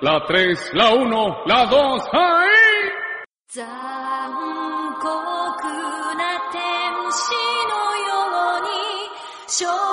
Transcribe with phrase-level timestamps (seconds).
[0.00, 2.46] La 3, la 1, la 2, ¡ahí!
[9.48, 9.85] 残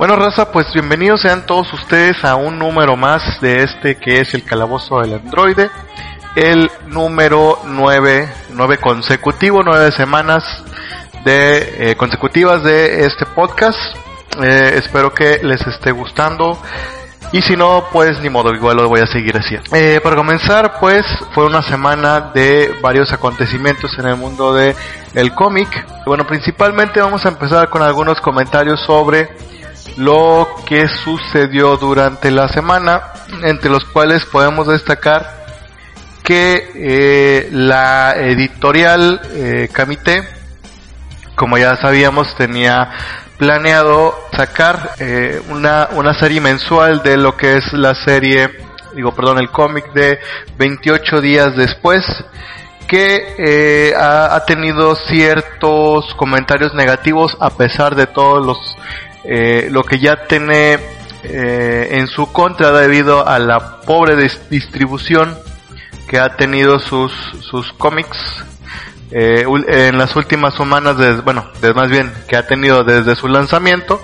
[0.00, 4.32] Bueno, raza, pues bienvenidos sean todos ustedes a un número más de este que es
[4.32, 5.68] el calabozo del androide.
[6.34, 10.42] El número 9, 9 consecutivo, 9 semanas
[11.22, 13.76] de, eh, consecutivas de este podcast.
[14.42, 16.58] Eh, espero que les esté gustando.
[17.32, 19.76] Y si no, pues ni modo, igual lo voy a seguir haciendo.
[19.76, 24.74] Eh, para comenzar, pues fue una semana de varios acontecimientos en el mundo de
[25.12, 25.68] el cómic.
[26.06, 29.28] Bueno, principalmente vamos a empezar con algunos comentarios sobre
[29.96, 33.02] lo que sucedió durante la semana,
[33.42, 35.40] entre los cuales podemos destacar
[36.22, 40.22] que eh, la editorial eh, Camité,
[41.34, 42.90] como ya sabíamos, tenía
[43.38, 48.50] planeado sacar eh, una, una serie mensual de lo que es la serie,
[48.94, 50.18] digo, perdón, el cómic de
[50.58, 52.04] 28 días después,
[52.86, 58.76] que eh, ha, ha tenido ciertos comentarios negativos a pesar de todos los
[59.24, 60.78] eh, lo que ya tiene
[61.22, 65.36] eh, en su contra debido a la pobre dis- distribución
[66.08, 68.16] que ha tenido sus sus cómics
[69.12, 74.00] eh, en las últimas semanas de, bueno más bien que ha tenido desde su lanzamiento.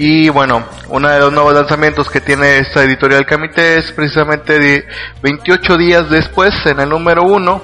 [0.00, 4.86] Y bueno, uno de los nuevos lanzamientos que tiene esta editorial Camité es precisamente de
[5.24, 7.60] 28 días después, en el número 1,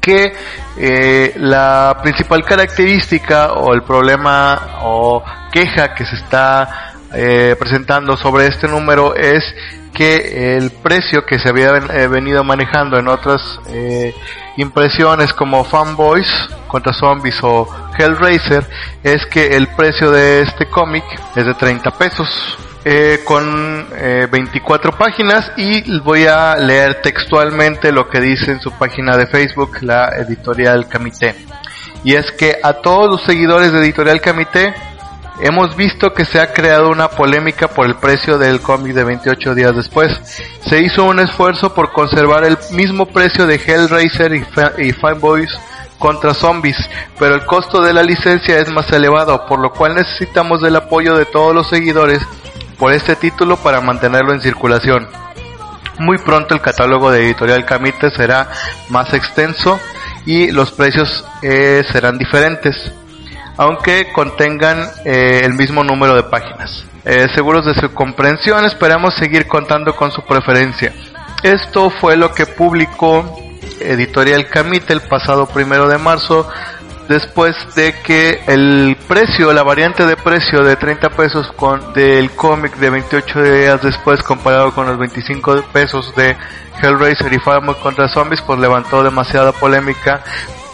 [0.00, 0.32] que
[0.76, 5.22] eh, la principal característica o el problema o
[5.52, 9.42] queja que se está eh, presentando sobre este número es
[9.92, 13.58] que el precio que se había eh, venido manejando en otras
[14.56, 16.28] impresiones como Fanboys
[16.68, 18.64] contra Zombies o Hellraiser
[19.02, 21.04] es que el precio de este cómic
[21.34, 22.58] es de 30 pesos
[22.90, 28.72] eh, con eh, 24 páginas y voy a leer textualmente lo que dice en su
[28.72, 31.34] página de Facebook la editorial Camité.
[32.02, 34.72] Y es que a todos los seguidores de editorial Camité
[35.42, 39.54] hemos visto que se ha creado una polémica por el precio del cómic de 28
[39.54, 40.18] días después.
[40.66, 45.50] Se hizo un esfuerzo por conservar el mismo precio de Hellraiser y, Fa- y Fanboys
[45.98, 46.76] contra zombies,
[47.18, 51.16] pero el costo de la licencia es más elevado, por lo cual necesitamos del apoyo
[51.16, 52.20] de todos los seguidores
[52.78, 55.08] por este título para mantenerlo en circulación.
[55.98, 58.48] Muy pronto el catálogo de editorial Camite será
[58.88, 59.80] más extenso
[60.24, 62.92] y los precios eh, serán diferentes,
[63.56, 66.84] aunque contengan eh, el mismo número de páginas.
[67.04, 70.92] Eh, seguros de su comprensión, esperamos seguir contando con su preferencia.
[71.42, 73.24] Esto fue lo que publicó
[73.80, 76.48] Editorial Camite el pasado primero de marzo
[77.08, 82.76] después de que el precio, la variante de precio de 30 pesos con del cómic
[82.76, 86.36] de 28 días después comparado con los 25 pesos de
[86.82, 90.22] Hellraiser y Farmers contra Zombies pues levantó demasiada polémica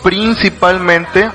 [0.03, 1.31] principalmente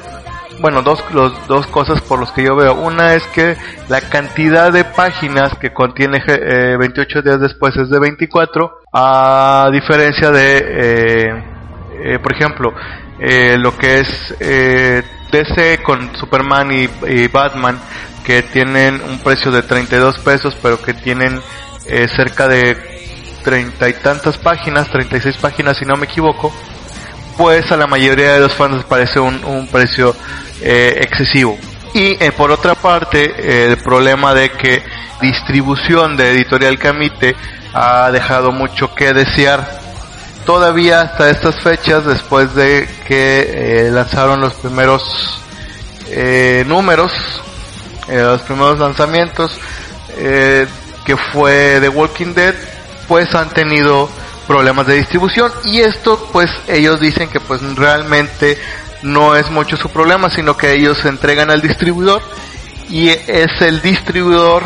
[0.62, 2.74] bueno, dos, los, dos cosas por los que yo veo.
[2.74, 3.56] Una es que
[3.88, 10.31] la cantidad de páginas que contiene eh, 28 días después es de 24, a diferencia
[10.31, 11.44] de, eh,
[12.04, 12.74] eh, por ejemplo,
[13.19, 17.80] eh, lo que es eh, DC con Superman y, Batman,
[18.24, 21.42] que tienen un precio de 32 pesos, pero que tienen
[21.86, 22.77] eh, cerca de
[23.44, 26.54] treinta y tantas páginas, 36 páginas si no me equivoco,
[27.38, 30.16] pues a la mayoría de los fans les parece un, un precio
[30.62, 31.57] eh, excesivo.
[31.94, 34.83] Y eh, por otra parte, el problema de que
[35.21, 37.36] distribución de Editorial Camite
[37.74, 39.79] ha dejado mucho que desear.
[40.50, 45.40] Todavía hasta estas fechas, después de que eh, lanzaron los primeros
[46.07, 47.12] eh, números,
[48.07, 49.56] eh, los primeros lanzamientos,
[50.18, 50.66] eh,
[51.06, 52.56] que fue The Walking Dead,
[53.07, 54.10] pues han tenido
[54.48, 55.51] problemas de distribución.
[55.66, 58.57] Y esto pues ellos dicen que pues realmente
[59.04, 62.24] no es mucho su problema, sino que ellos se entregan al distribuidor.
[62.90, 64.63] Y es el distribuidor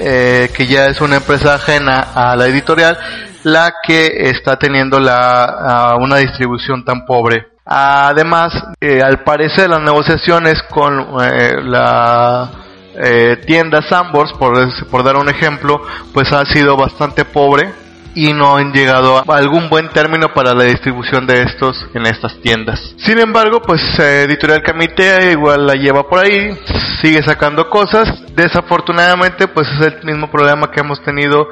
[0.00, 2.98] eh, que ya es una empresa ajena a la editorial
[3.42, 7.46] la que está teniendo la una distribución tan pobre.
[7.64, 12.50] Además, eh, al parecer las negociaciones con eh, la
[12.96, 14.54] eh, tienda Sambors, por,
[14.90, 15.80] por dar un ejemplo,
[16.12, 17.72] pues ha sido bastante pobre
[18.14, 22.40] y no han llegado a algún buen término para la distribución de estos en estas
[22.40, 22.94] tiendas.
[22.98, 26.56] Sin embargo, pues eh, Editorial Camite igual la lleva por ahí,
[27.00, 28.08] sigue sacando cosas.
[28.34, 31.48] Desafortunadamente, pues es el mismo problema que hemos tenido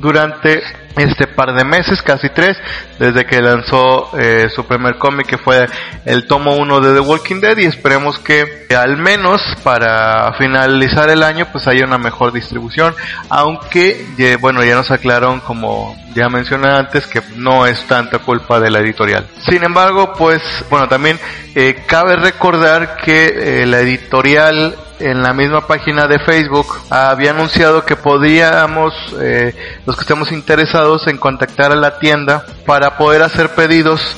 [0.00, 0.62] durante
[0.96, 2.56] este par de meses, casi tres,
[2.98, 5.66] desde que lanzó eh, su primer cómic que fue
[6.04, 11.22] el tomo 1 de The Walking Dead y esperemos que al menos para finalizar el
[11.22, 12.94] año pues haya una mejor distribución,
[13.28, 18.70] aunque bueno ya nos aclararon como ya mencioné antes que no es tanta culpa de
[18.70, 19.26] la editorial.
[19.48, 21.18] Sin embargo pues bueno también
[21.54, 27.84] eh, cabe recordar que eh, la editorial en la misma página de Facebook había anunciado
[27.84, 29.54] que podíamos, eh,
[29.86, 34.16] los que estemos interesados en contactar a la tienda para poder hacer pedidos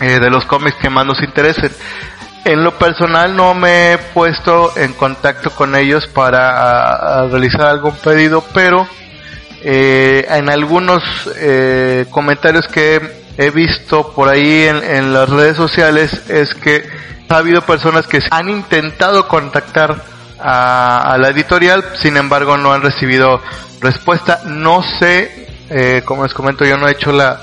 [0.00, 1.72] eh, de los cómics que más nos interesen.
[2.44, 8.44] En lo personal no me he puesto en contacto con ellos para realizar algún pedido,
[8.52, 8.86] pero
[9.62, 11.02] eh, en algunos
[11.36, 13.00] eh, comentarios que
[13.38, 16.84] he visto por ahí en las redes sociales es que
[17.28, 19.96] ha habido personas que han intentado contactar
[20.38, 23.40] a, la editorial, sin embargo no han recibido
[23.80, 24.40] respuesta.
[24.46, 27.40] No sé, eh, como les comento, yo no he hecho la,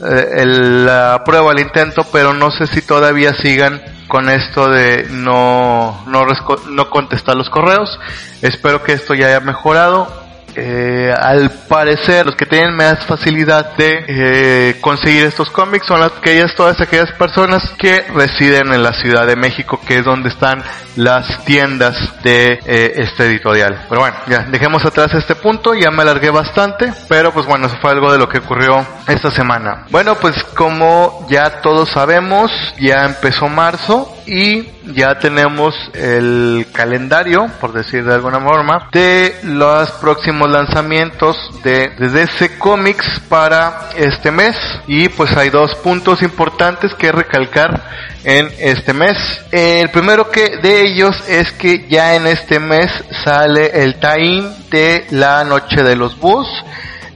[0.00, 6.04] eh, la prueba, el intento, pero no sé si todavía sigan con esto de no,
[6.06, 6.26] no,
[6.70, 7.98] no contestar los correos.
[8.42, 10.23] Espero que esto ya haya mejorado.
[10.56, 16.54] Eh, al parecer, los que tienen más facilidad de eh, conseguir estos cómics son aquellas,
[16.54, 20.62] todas aquellas personas que residen en la Ciudad de México, que es donde están
[20.96, 23.86] las tiendas de eh, este editorial.
[23.88, 27.76] Pero bueno, ya dejemos atrás este punto, ya me alargué bastante, pero pues bueno, eso
[27.80, 29.86] fue algo de lo que ocurrió esta semana.
[29.90, 37.72] Bueno, pues como ya todos sabemos, ya empezó marzo y ya tenemos el calendario, por
[37.72, 44.56] decir de alguna forma, de los próximos lanzamientos de, de DC Comics para este mes.
[44.86, 47.82] Y pues hay dos puntos importantes que recalcar
[48.24, 49.16] en este mes.
[49.52, 52.90] El primero que de ellos es que ya en este mes
[53.24, 56.48] sale el tie-in de la Noche de los Bus,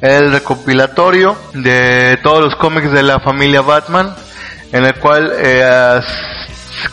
[0.01, 4.15] el recopilatorio de todos los cómics de la familia Batman,
[4.73, 6.01] en el cual eh,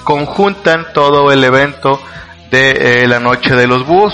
[0.04, 2.02] conjuntan todo el evento
[2.52, 4.14] de eh, la noche de los búhos.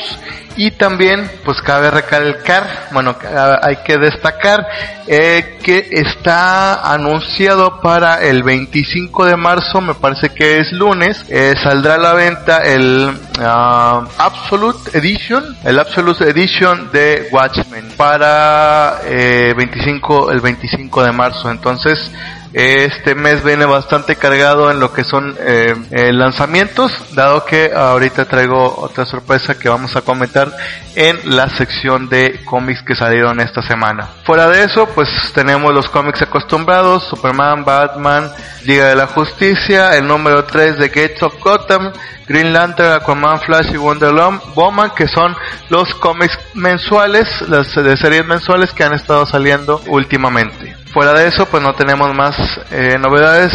[0.57, 3.15] Y también pues cabe recalcar bueno
[3.61, 4.67] hay que destacar
[5.07, 11.55] eh, que está anunciado para el 25 de marzo me parece que es lunes eh,
[11.63, 19.53] saldrá a la venta el ah, Absolute Edition el Absolute Edition de Watchmen para eh,
[19.55, 21.49] 25 el 25 de marzo.
[21.49, 22.11] Entonces
[22.53, 28.25] este mes viene bastante cargado en lo que son eh, eh, lanzamientos, dado que ahorita
[28.25, 30.51] traigo otra sorpresa que vamos a comentar
[30.95, 34.09] en la sección de cómics que salieron esta semana.
[34.25, 38.29] Fuera de eso, pues tenemos los cómics acostumbrados, Superman, Batman,
[38.65, 41.93] Liga de la Justicia, el número 3 de Gates of Gotham,
[42.27, 44.13] Green Lantern, Aquaman, Flash y Wonder
[44.55, 45.35] Woman, que son
[45.69, 50.80] los cómics mensuales, las series mensuales que han estado saliendo últimamente.
[50.93, 52.35] Fuera de eso, pues no tenemos más
[52.69, 53.53] eh, novedades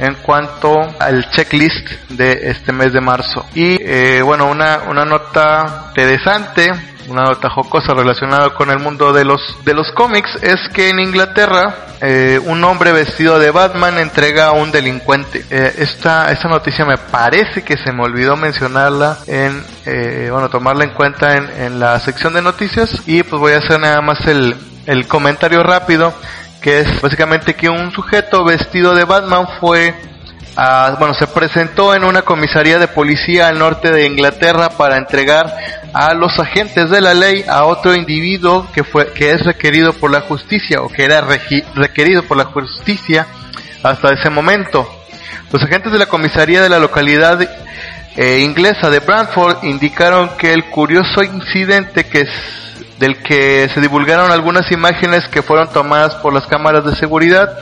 [0.00, 3.46] en cuanto al checklist de este mes de marzo.
[3.54, 6.72] Y eh, bueno, una, una nota interesante,
[7.06, 10.98] una nota jocosa relacionada con el mundo de los, de los cómics es que en
[10.98, 15.44] Inglaterra eh, un hombre vestido de Batman entrega a un delincuente.
[15.50, 20.82] Eh, esta, esta noticia me parece que se me olvidó mencionarla en, eh, bueno, tomarla
[20.82, 24.26] en cuenta en, en la sección de noticias y pues voy a hacer nada más
[24.26, 26.12] el, el comentario rápido
[26.64, 29.94] que es básicamente que un sujeto vestido de Batman fue
[30.56, 35.54] a, bueno, se presentó en una comisaría de policía al norte de Inglaterra para entregar
[35.92, 40.10] a los agentes de la ley a otro individuo que fue que es requerido por
[40.10, 43.26] la justicia o que era regi- requerido por la justicia
[43.82, 44.88] hasta ese momento.
[45.52, 47.46] Los agentes de la comisaría de la localidad
[48.16, 52.26] eh, inglesa de Brantford indicaron que el curioso incidente que
[52.98, 57.56] del que se divulgaron algunas imágenes que fueron tomadas por las cámaras de seguridad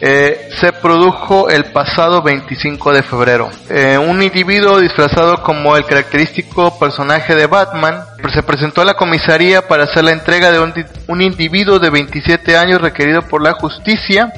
[0.00, 3.50] eh, se produjo el pasado 25 de febrero.
[3.68, 9.66] Eh, un individuo disfrazado como el característico personaje de Batman se presentó a la comisaría
[9.66, 10.72] para hacer la entrega de un,
[11.08, 14.32] un individuo de 27 años requerido por la justicia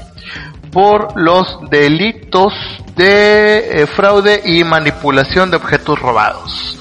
[0.73, 2.55] por los delitos
[2.97, 6.79] de eh, fraude y manipulación de objetos robados.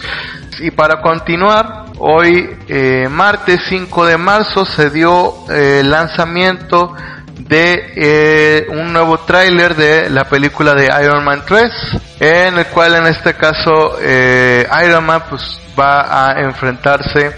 [0.60, 6.96] Y para continuar, hoy eh, martes 5 de marzo se dio eh, lanzamiento
[7.40, 11.72] de eh, un nuevo tráiler de la película de Iron Man 3,
[12.20, 17.32] en el cual en este caso eh, Iron Man pues va a enfrentarse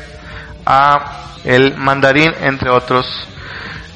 [0.65, 3.08] a el mandarín entre otros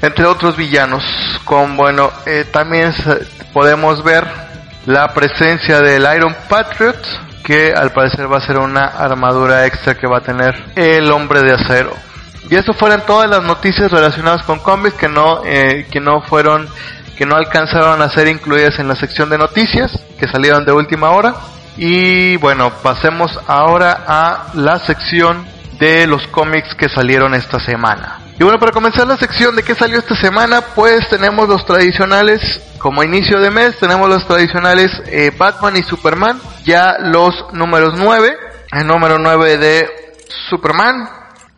[0.02, 1.04] entre otros villanos.
[1.44, 2.94] Con bueno eh, también
[3.54, 4.26] podemos ver
[4.86, 6.98] la presencia del Iron Patriot
[7.46, 11.44] que al parecer va a ser una armadura extra que va a tener el hombre
[11.44, 11.94] de acero
[12.50, 16.68] y eso fueron todas las noticias relacionadas con cómics que no eh, que no fueron
[17.16, 21.12] que no alcanzaron a ser incluidas en la sección de noticias que salieron de última
[21.12, 21.36] hora
[21.78, 25.46] y bueno pasemos ahora a la sección
[25.80, 28.25] de los cómics que salieron esta semana.
[28.38, 32.62] Y bueno, para comenzar la sección de qué salió esta semana, pues tenemos los tradicionales,
[32.80, 38.36] como inicio de mes, tenemos los tradicionales eh, Batman y Superman, ya los números 9,
[38.74, 39.90] el número 9 de
[40.50, 41.10] Superman,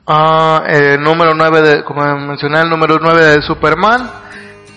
[0.06, 4.12] ah, el número 9 de, como mencioné, el número 9 de Superman,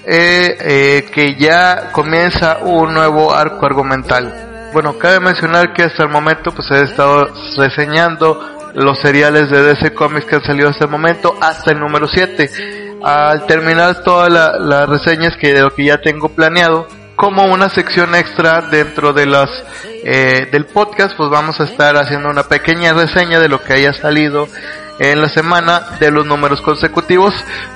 [0.07, 4.71] eh, eh, que ya comienza un nuevo arco argumental.
[4.73, 7.29] Bueno, cabe mencionar que hasta el momento pues he estado
[7.59, 12.07] reseñando los seriales de DC Comics que han salido hasta el momento hasta el número
[12.09, 12.51] 7.
[13.03, 16.87] Al terminar todas la- las reseñas que de lo que ya tengo planeado,
[17.17, 19.51] como una sección extra dentro de las
[20.05, 23.93] eh, del podcast, pues vamos a estar haciendo una pequeña reseña de lo que haya
[23.93, 24.49] salido
[24.99, 27.35] en la semana de los números consecutivos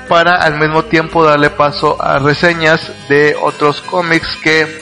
[0.09, 4.81] para al mismo tiempo darle paso a reseñas de otros cómics que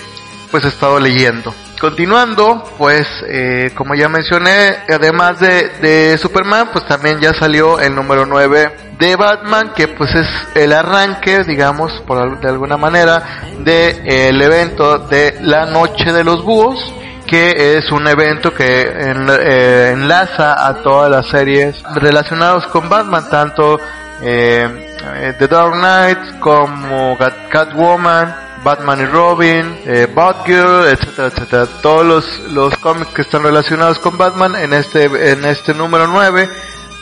[0.52, 1.52] pues he estado leyendo.
[1.82, 7.92] Continuando, pues eh, como ya mencioné, además de, de Superman, pues también ya salió el
[7.92, 8.70] número 9
[9.00, 13.20] de Batman, que pues es el arranque, digamos, por de alguna manera,
[13.64, 16.78] de eh, el evento de la Noche de los Búhos,
[17.26, 23.80] que es un evento que eh, enlaza a todas las series relacionadas con Batman, tanto
[24.22, 24.68] eh,
[25.16, 31.66] eh, The Dark Knight como Cat- Catwoman, Batman y Robin, eh, Batgirl, etcétera, etcétera.
[31.82, 36.48] Todos los, los cómics que están relacionados con Batman en este, en este número 9,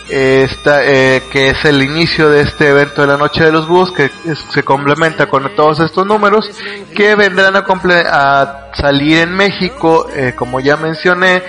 [0.08, 3.68] eh, está, eh, que es el inicio de este evento de la Noche de los
[3.68, 6.50] Búhos, que es- se complementa con todos estos números,
[6.96, 11.42] que vendrán a, comple- a salir en México, eh, como ya mencioné,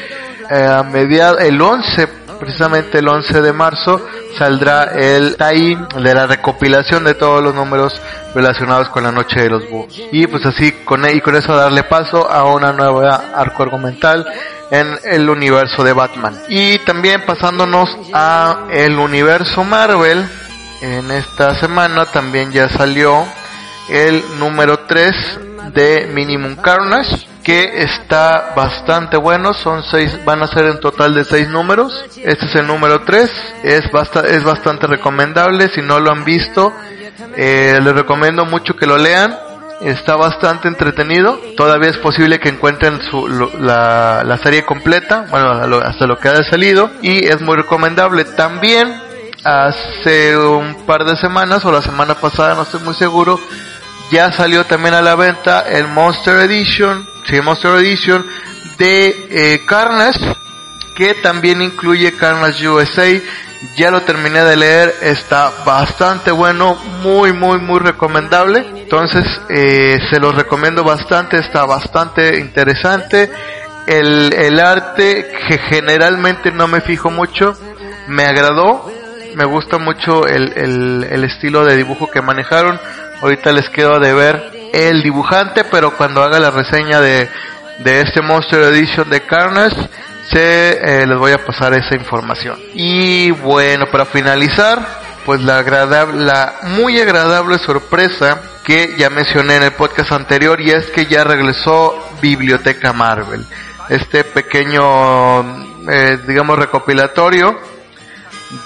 [0.49, 2.07] eh, a mediados, el 11
[2.41, 4.05] precisamente el 11 de marzo
[4.37, 8.01] saldrá el tie de la recopilación de todos los números
[8.33, 9.93] relacionados con la noche de los búhos.
[10.11, 14.25] Y pues así con y con eso darle paso a una nueva arco argumental
[14.71, 16.35] en el universo de Batman.
[16.49, 20.27] Y también pasándonos a el universo Marvel,
[20.81, 23.23] en esta semana también ya salió
[23.87, 25.11] el número 3
[25.73, 31.23] de Minimum Carnage que está bastante bueno, son seis, van a ser en total de
[31.25, 33.29] seis números, este es el número 3,
[33.63, 36.71] es, basta, es bastante recomendable, si no lo han visto,
[37.35, 39.35] eh, les recomiendo mucho que lo lean,
[39.81, 43.27] está bastante entretenido, todavía es posible que encuentren su,
[43.59, 47.55] la, la serie completa, bueno, a lo- hasta lo que haya salido, y es muy
[47.57, 48.23] recomendable.
[48.25, 48.93] También,
[49.43, 53.39] hace un par de semanas, o la semana pasada, no estoy muy seguro,
[54.11, 58.25] ya salió también a la venta el Monster Edition, sí, Monster Edition
[58.77, 60.19] de eh, Carnage,
[60.95, 63.07] que también incluye Carnage USA.
[63.77, 68.65] Ya lo terminé de leer, está bastante bueno, muy, muy, muy recomendable.
[68.75, 73.29] Entonces, eh, se los recomiendo bastante, está bastante interesante.
[73.85, 77.53] El, el arte, que generalmente no me fijo mucho,
[78.07, 78.91] me agradó.
[79.35, 82.79] Me gusta mucho el, el, el estilo de dibujo que manejaron.
[83.21, 87.29] Ahorita les quedo de ver el dibujante, pero cuando haga la reseña de,
[87.79, 89.75] de este Monster Edition de Carnage,
[90.31, 92.57] se, eh, les voy a pasar esa información.
[92.73, 94.85] Y bueno, para finalizar,
[95.25, 100.71] pues la agradable, la muy agradable sorpresa que ya mencioné en el podcast anterior y
[100.71, 103.45] es que ya regresó Biblioteca Marvel.
[103.89, 105.41] Este pequeño,
[105.89, 107.59] eh, digamos, recopilatorio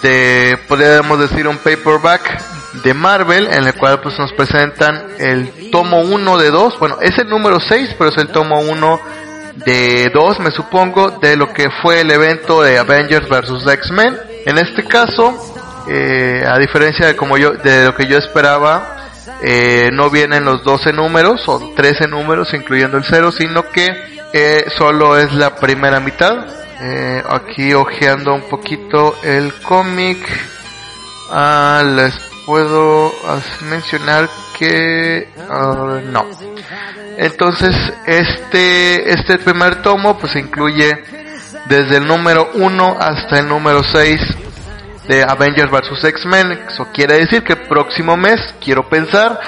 [0.02, 2.42] de, podríamos decir, un paperback
[2.84, 7.18] de Marvel, en el cual pues nos presentan el tomo 1 de 2, bueno, es
[7.18, 9.00] el número 6, pero es el tomo 1
[9.66, 14.18] de dos, me supongo, de lo que fue el evento de Avengers vs X-Men.
[14.46, 15.34] En este caso,
[15.88, 18.96] eh, a diferencia de como yo, de lo que yo esperaba,
[19.42, 23.88] eh, no vienen los 12 números o 13 números, incluyendo el cero, sino que
[24.34, 26.46] eh, solo es la primera mitad.
[26.82, 30.20] Eh, aquí ojeando un poquito el cómic,
[31.32, 32.14] ah, les
[32.46, 33.12] puedo
[33.70, 36.26] mencionar que ah, no.
[37.18, 37.76] Entonces,
[38.06, 40.94] este, este primer tomo pues incluye
[41.68, 44.22] desde el número 1 hasta el número 6
[45.08, 46.60] de Avengers vs X-Men.
[46.68, 49.40] Eso quiere decir que el próximo mes, quiero pensar,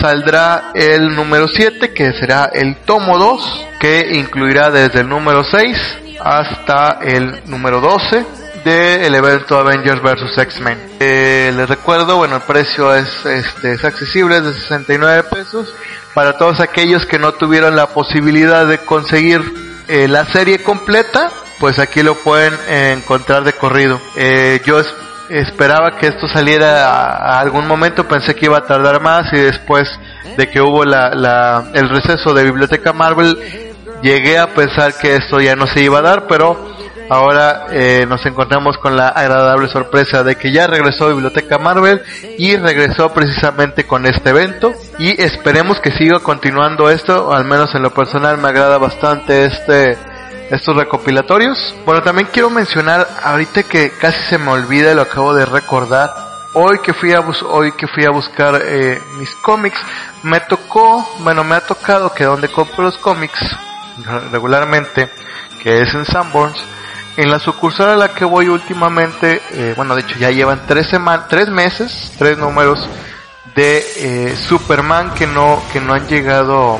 [0.00, 5.76] saldrá el número 7, que será el tomo 2, que incluirá desde el número 6
[6.22, 8.24] hasta el número 12
[8.64, 10.78] del evento Avengers vs X-Men.
[11.00, 15.72] Eh, les recuerdo, bueno, el precio es, este, es accesible, es de 69 pesos.
[16.14, 19.40] Para todos aquellos que no tuvieron la posibilidad de conseguir
[19.88, 24.00] eh, la serie completa, pues aquí lo pueden eh, encontrar de corrido.
[24.16, 24.92] Eh, yo es-
[25.28, 29.36] esperaba que esto saliera a, a algún momento, pensé que iba a tardar más y
[29.38, 29.88] después
[30.36, 33.38] de que hubo la, la, el receso de Biblioteca Marvel,
[34.02, 36.76] llegué a pensar que esto ya no se iba a dar, pero
[37.10, 42.00] ahora eh, nos encontramos con la agradable sorpresa de que ya regresó Biblioteca Marvel
[42.38, 47.82] y regresó precisamente con este evento y esperemos que siga continuando esto, al menos en
[47.82, 49.98] lo personal me agrada bastante este
[50.50, 51.76] estos recopilatorios.
[51.84, 56.12] Bueno, también quiero mencionar ahorita que casi se me olvida, y lo acabo de recordar.
[56.54, 59.78] Hoy que fui a bus hoy que fui a buscar eh, mis cómics,
[60.24, 63.38] me tocó, bueno, me ha tocado que donde compro los cómics
[64.04, 65.08] re- regularmente,
[65.62, 66.60] que es en Sanborns,
[67.20, 70.88] en la sucursal a la que voy últimamente, eh, bueno, de hecho ya llevan tres
[70.88, 72.88] semanas, tres meses, tres números
[73.54, 76.78] de eh, Superman que no que no han llegado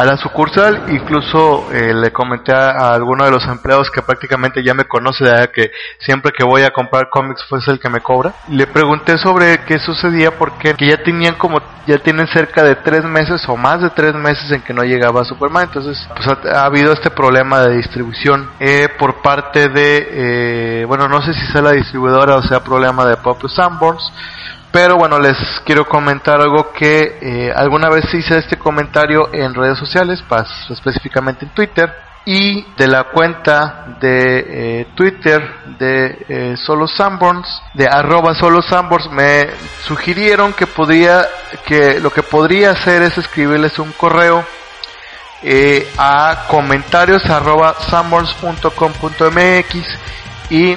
[0.00, 4.72] a la sucursal, incluso eh, le comenté a, alguno de los empleados que prácticamente ya
[4.72, 8.32] me conoce, de que siempre que voy a comprar cómics fue el que me cobra.
[8.48, 13.04] Le pregunté sobre qué sucedía porque que ya tenían como, ya tienen cerca de tres
[13.04, 16.64] meses o más de tres meses en que no llegaba Superman, entonces pues ha, ha
[16.64, 20.08] habido este problema de distribución eh, por parte de,
[20.80, 24.10] eh, bueno, no sé si sea la distribuidora o sea problema de Pop Sanborns,
[24.72, 29.78] pero bueno, les quiero comentar algo que eh, alguna vez hice este comentario en redes
[29.78, 30.22] sociales,
[30.70, 31.92] específicamente en Twitter,
[32.24, 35.42] y de la cuenta de eh, Twitter
[35.78, 39.48] de eh, Solo Sanborns, de arroba Solo Sanborns, me
[39.82, 41.26] sugirieron que podría,
[41.64, 44.44] que lo que podría hacer es escribirles un correo
[45.42, 49.98] eh, a comentarios arroba sanborns.com.mx
[50.50, 50.76] y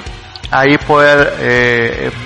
[0.50, 2.24] ahí poder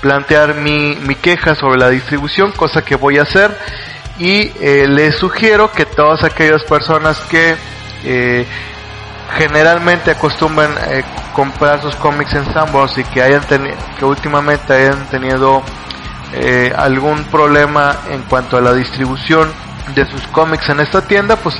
[0.00, 3.56] plantear mi, mi queja sobre la distribución, cosa que voy a hacer.
[4.18, 7.56] Y eh, les sugiero que todas aquellas personas que
[8.04, 8.46] eh,
[9.36, 13.42] generalmente acostumbran eh, comprar sus cómics en Sanborns y que hayan
[13.98, 15.62] que últimamente hayan tenido
[16.32, 19.50] eh, algún problema en cuanto a la distribución
[19.94, 21.56] de sus cómics en esta tienda, pues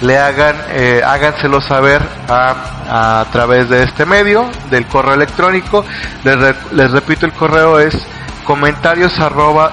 [0.00, 5.84] le hagan, eh, háganselo saber a, a través de este medio, del correo electrónico.
[6.24, 7.96] Les, re- les repito, el correo es
[8.44, 9.72] comentarios arroba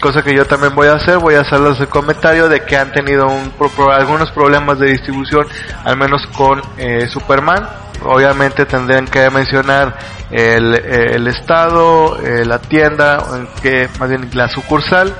[0.00, 2.92] cosa que yo también voy a hacer, voy a hacerles el comentario de que han
[2.92, 3.52] tenido un,
[3.92, 5.46] algunos problemas de distribución,
[5.84, 7.66] al menos con eh, Superman.
[8.04, 9.96] Obviamente tendrían que mencionar
[10.30, 13.22] el, el estado, eh, la tienda,
[13.62, 15.14] que, más bien la sucursal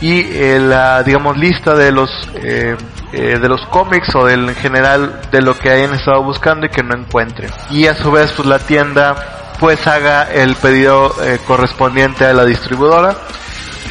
[0.00, 2.76] y eh, la digamos lista de los eh,
[3.12, 6.68] eh, de los cómics o del en general de lo que hayan estado buscando y
[6.68, 7.50] que no encuentren.
[7.70, 11.12] Y a su vez pues la tienda pues haga el pedido
[11.46, 13.16] correspondiente a la distribuidora.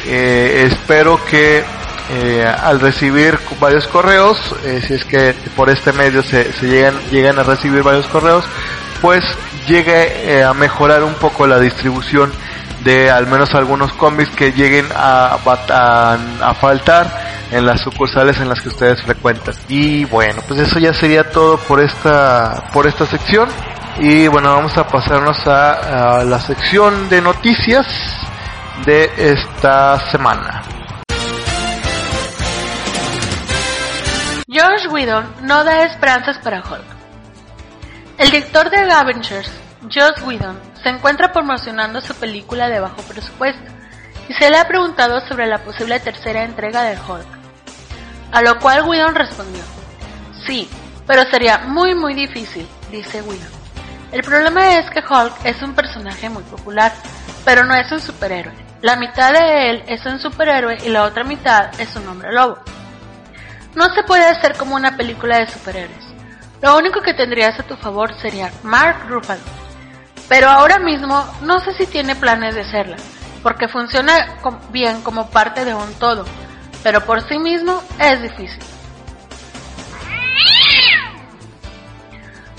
[0.06, 1.62] Espero que
[2.62, 4.38] al recibir varios correos,
[4.86, 8.46] si es que por este medio se, se llegan, llegan a recibir varios correos,
[9.02, 9.22] pues
[9.66, 12.32] llegue a mejorar un poco la distribución
[12.84, 18.60] de al menos algunos cómics que lleguen a, a, faltar en las sucursales en las
[18.60, 19.54] que ustedes frecuentan.
[19.68, 23.48] Y bueno, pues eso ya sería todo por esta, por esta sección.
[24.00, 27.86] Y bueno, vamos a pasarnos a, la sección de noticias
[28.84, 30.62] de esta semana.
[34.48, 36.84] Josh Whedon no da esperanzas para Hulk.
[38.18, 39.50] El director de Avengers,
[39.82, 43.70] Josh Whedon, se encuentra promocionando su película de bajo presupuesto
[44.28, 47.26] y se le ha preguntado sobre la posible tercera entrega de Hulk.
[48.32, 49.62] A lo cual Whedon respondió,
[50.46, 50.68] sí,
[51.06, 53.58] pero sería muy muy difícil, dice Whedon.
[54.12, 56.92] El problema es que Hulk es un personaje muy popular,
[57.44, 58.54] pero no es un superhéroe.
[58.80, 62.58] La mitad de él es un superhéroe y la otra mitad es un hombre lobo.
[63.74, 66.06] No se puede hacer como una película de superhéroes.
[66.62, 69.40] Lo único que tendrías a tu favor sería Mark Ruffalo.
[70.28, 72.96] Pero ahora mismo no sé si tiene planes de hacerla,
[73.42, 74.36] porque funciona
[74.70, 76.24] bien como parte de un todo,
[76.82, 78.62] pero por sí mismo es difícil.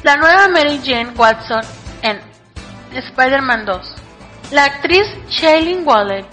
[0.04, 1.62] La nueva Mary Jane Watson
[2.02, 2.20] en
[2.92, 3.96] Spider-Man 2.
[4.52, 6.26] La actriz Shailene Woodley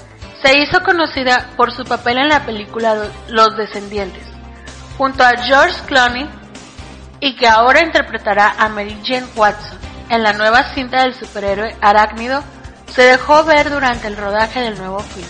[0.42, 4.24] se hizo conocida por su papel en la película Los Descendientes,
[4.96, 6.30] junto a George Clooney,
[7.20, 12.42] y que ahora interpretará a Mary Jane Watson en la nueva cinta del superhéroe arácnido,
[12.86, 15.26] se dejó ver durante el rodaje del nuevo film.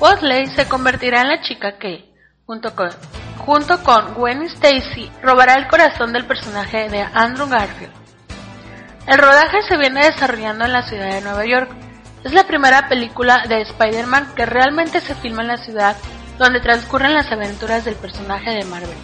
[0.00, 2.12] Woodley se convertirá en la chica que,
[2.46, 2.90] junto con,
[3.38, 7.92] junto con Gwen Stacy, robará el corazón del personaje de Andrew Garfield.
[9.06, 11.70] El rodaje se viene desarrollando en la ciudad de Nueva York.
[12.24, 15.96] Es la primera película de Spider-Man que realmente se filma en la ciudad
[16.38, 18.96] donde transcurren las aventuras del personaje de Marvel.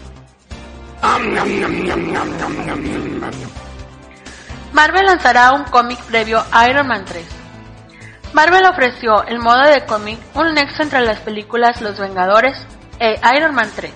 [4.72, 7.24] Marvel lanzará un cómic previo a Iron Man 3.
[8.32, 12.56] Marvel ofreció el modo de cómic un nexo entre las películas Los Vengadores
[12.98, 13.92] e Iron Man 3,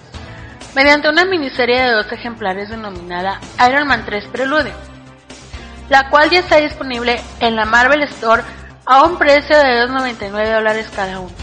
[0.74, 4.72] mediante una miniserie de dos ejemplares denominada Iron Man 3 Prelude,
[5.88, 8.42] la cual ya está disponible en la Marvel Store
[8.87, 11.35] a un precio de 2.99 dólares cada uno.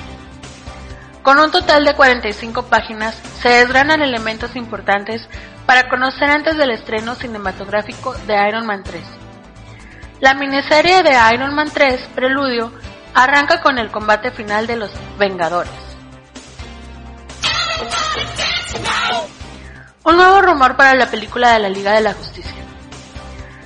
[1.22, 5.28] Con un total de 45 páginas, se desgranan elementos importantes
[5.68, 9.04] para conocer antes del estreno cinematográfico de Iron Man 3.
[10.22, 12.72] La miniserie de Iron Man 3, Preludio,
[13.14, 15.72] arranca con el combate final de los Vengadores.
[20.04, 22.64] Un nuevo rumor para la película de la Liga de la Justicia.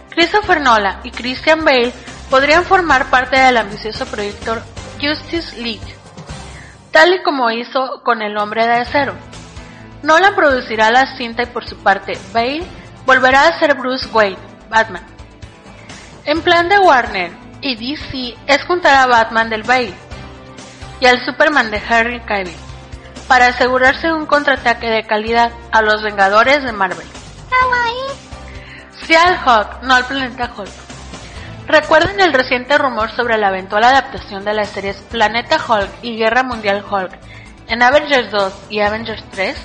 [0.09, 1.93] Christopher Nolan y Christian Bale
[2.31, 4.57] podrían formar parte del ambicioso proyecto
[4.99, 5.95] Justice League,
[6.91, 9.13] tal y como hizo con El Hombre de Acero.
[10.03, 12.63] Nolan producirá la cinta y por su parte Bale
[13.05, 14.37] volverá a ser Bruce Wayne,
[14.69, 15.05] Batman.
[16.25, 19.93] En plan de Warner y DC es juntar a Batman del Bale
[20.99, 22.55] y al Superman de Henry Cavill
[23.27, 27.07] para asegurarse un contraataque de calidad a los Vengadores de Marvel.
[29.05, 30.69] Sí al Hulk, no al planeta Hulk.
[31.67, 36.43] ¿Recuerdan el reciente rumor sobre la eventual adaptación de las series Planeta Hulk y Guerra
[36.43, 37.17] Mundial Hulk
[37.67, 39.57] en Avengers 2 y Avengers 3?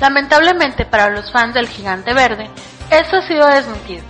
[0.00, 2.50] Lamentablemente para los fans del gigante verde,
[2.90, 4.02] esto ha sido desmentido,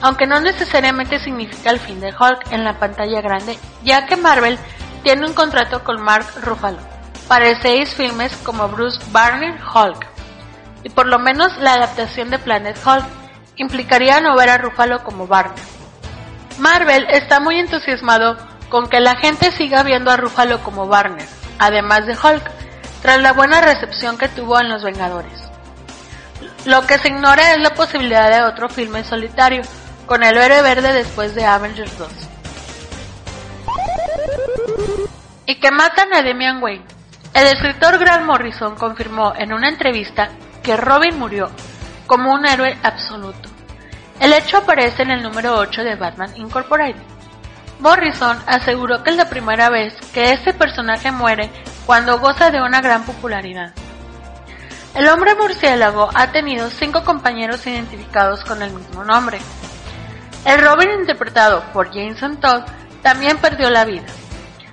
[0.00, 4.58] aunque no necesariamente significa el fin de Hulk en la pantalla grande, ya que Marvel
[5.02, 6.78] tiene un contrato con Mark Ruffalo
[7.28, 10.06] para seis filmes como Bruce Banner Hulk,
[10.82, 13.04] y por lo menos la adaptación de Planet Hulk
[13.56, 15.62] implicaría no ver a Ruffalo como Barney.
[16.58, 18.36] Marvel está muy entusiasmado
[18.70, 21.28] con que la gente siga viendo a Ruffalo como Barner,
[21.58, 22.50] además de Hulk,
[23.02, 25.50] tras la buena recepción que tuvo en Los Vengadores.
[26.66, 29.62] Lo que se ignora es la posibilidad de otro filme solitario,
[30.06, 32.08] con el héroe verde después de Avengers 2.
[35.46, 36.84] Y que matan a Damian Wayne.
[37.32, 40.30] El escritor Grant Morrison confirmó en una entrevista
[40.62, 41.50] que Robin murió
[42.06, 43.48] como un héroe absoluto.
[44.18, 47.00] El hecho aparece en el número 8 de Batman Incorporated.
[47.80, 51.50] Morrison aseguró que es la primera vez que este personaje muere
[51.86, 53.72] cuando goza de una gran popularidad.
[54.94, 59.38] El hombre murciélago ha tenido cinco compañeros identificados con el mismo nombre.
[60.44, 62.62] El Robin interpretado por Jason Todd
[63.02, 64.06] también perdió la vida.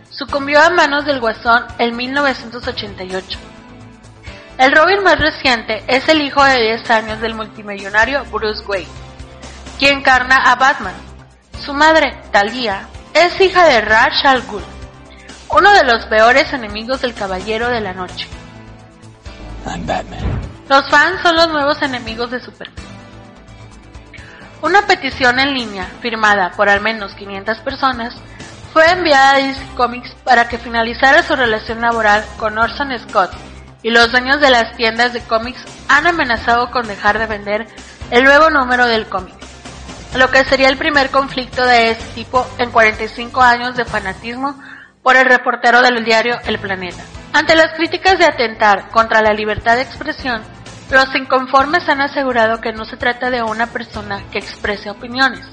[0.10, 3.40] Sucumbió a manos del Guasón en 1988.
[4.58, 8.90] El Robin más reciente es el hijo de 10 años del multimillonario Bruce Wayne,
[9.78, 10.96] quien encarna a Batman.
[11.60, 12.88] Su madre, Talia,
[13.26, 14.64] es hija de Ra's al Ghul,
[15.50, 18.28] uno de los peores enemigos del Caballero de la Noche.
[20.70, 22.86] Los fans son los nuevos enemigos de Superman.
[24.62, 28.16] Una petición en línea, firmada por al menos 500 personas,
[28.74, 33.32] fue enviada a DC Comics para que finalizara su relación laboral con Orson Scott,
[33.82, 37.68] y los dueños de las tiendas de cómics han amenazado con dejar de vender
[38.12, 39.36] el nuevo número del cómic,
[40.16, 44.60] lo que sería el primer conflicto de este tipo en 45 años de fanatismo
[45.04, 47.04] por el reportero del diario El Planeta.
[47.34, 50.42] Ante las críticas de atentar contra la libertad de expresión,
[50.90, 55.46] los inconformes han asegurado que no se trata de una persona que exprese opiniones,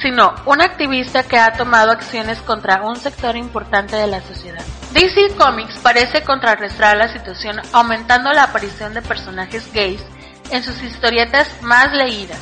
[0.00, 4.64] sino un activista que ha tomado acciones contra un sector importante de la sociedad.
[4.92, 10.02] DC Comics parece contrarrestar la situación aumentando la aparición de personajes gays
[10.50, 12.40] en sus historietas más leídas,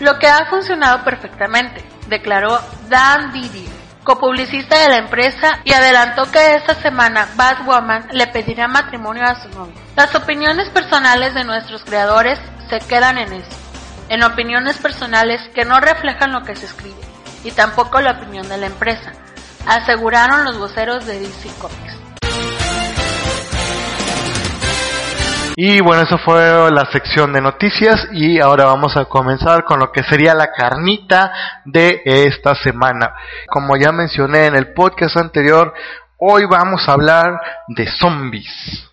[0.00, 3.70] lo que ha funcionado perfectamente, declaró Dan Didier,
[4.02, 9.48] copublicista de la empresa, y adelantó que esta semana Batwoman le pedirá matrimonio a su
[9.50, 9.74] novio.
[9.96, 13.56] Las opiniones personales de nuestros creadores se quedan en eso,
[14.08, 17.00] en opiniones personales que no reflejan lo que se escribe,
[17.44, 19.12] y tampoco la opinión de la empresa,
[19.66, 22.03] aseguraron los voceros de DC Comics.
[25.56, 29.92] Y bueno, eso fue la sección de noticias y ahora vamos a comenzar con lo
[29.92, 31.32] que sería la carnita
[31.64, 33.14] de esta semana.
[33.46, 35.72] Como ya mencioné en el podcast anterior,
[36.18, 38.90] hoy vamos a hablar de zombies.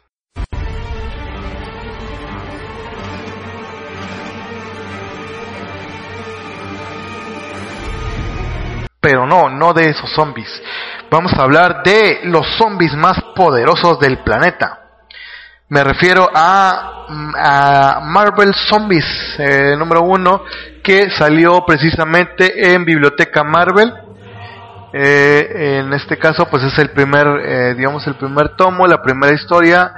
[9.00, 10.62] Pero no, no de esos zombies.
[11.10, 14.81] Vamos a hablar de los zombies más poderosos del planeta.
[15.72, 17.06] Me refiero a,
[18.04, 19.06] Marvel Zombies
[19.38, 20.44] eh, número uno
[20.84, 23.94] que salió precisamente en Biblioteca Marvel.
[24.92, 29.34] Eh, en este caso, pues es el primer, eh, digamos, el primer tomo, la primera
[29.34, 29.94] historia.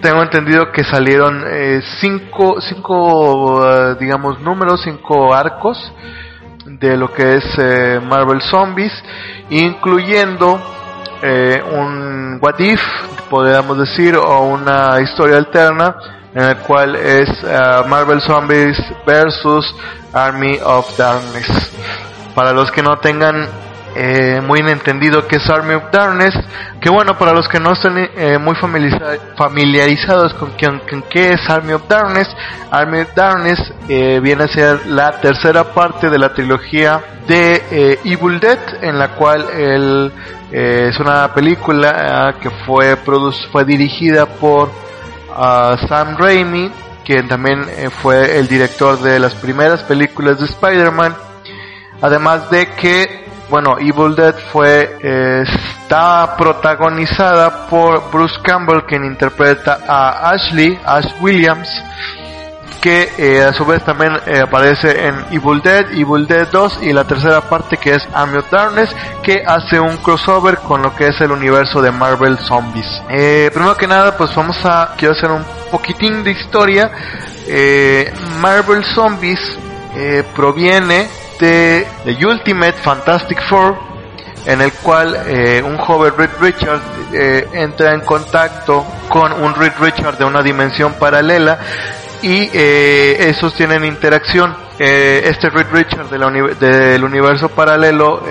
[0.00, 5.92] Tengo entendido que salieron eh, cinco, cinco, digamos, números, cinco arcos
[6.64, 8.92] de lo que es Marvel Zombies,
[9.50, 10.62] incluyendo
[11.22, 12.80] eh, un What If,
[13.28, 15.94] podríamos decir, o una historia alterna,
[16.34, 19.64] en el cual es eh, Marvel Zombies versus
[20.12, 21.72] Army of Darkness.
[22.34, 23.48] Para los que no tengan
[23.94, 26.34] eh, muy entendido qué es Army of Darkness,
[26.80, 31.32] que bueno, para los que no estén eh, muy familiariza- familiarizados con, qué- con qué
[31.34, 32.28] es Army of Darkness,
[32.70, 37.98] Army of Darkness eh, viene a ser la tercera parte de la trilogía de eh,
[38.04, 40.12] Evil Dead, en la cual el,
[40.52, 42.96] eh, es una película que fue,
[43.52, 44.70] fue dirigida por
[45.36, 46.70] ah, Sam Raimi,
[47.04, 47.64] quien también
[48.02, 51.14] fue el director de las primeras películas de Spider-Man.
[52.02, 60.30] Además de que, bueno, Evil Dead fue, está protagonizada por Bruce Campbell, quien interpreta a
[60.30, 61.68] Ashley, Ash Williams,
[62.80, 66.92] que eh, a su vez también eh, aparece en Evil Dead, Evil Dead 2 y
[66.92, 71.08] la tercera parte que es Army of Darkness, que hace un crossover con lo que
[71.08, 72.86] es el universo de Marvel Zombies.
[73.10, 76.90] Eh, primero que nada, pues vamos a, quiero hacer un poquitín de historia.
[77.46, 79.40] Eh, Marvel Zombies
[80.36, 81.08] proviene
[81.40, 83.76] de The Ultimate Fantastic Four,
[84.46, 89.72] en el cual eh, un joven Reed Richards eh, entra en contacto con un Reed
[89.80, 91.58] Richards de una dimensión paralela
[92.22, 94.70] y eh, esos tienen interacción.
[94.78, 96.10] Este Reed Richards
[96.58, 98.22] del universo paralelo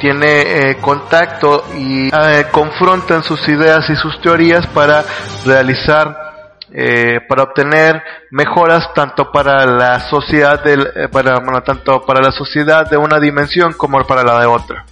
[0.00, 2.10] tiene contacto y
[2.50, 5.04] confrontan sus ideas y sus teorías para
[5.46, 6.31] realizar
[6.74, 12.32] eh, para obtener mejoras tanto para la sociedad del, eh, para, bueno, tanto para la
[12.32, 14.84] sociedad de una dimensión como para la de otra.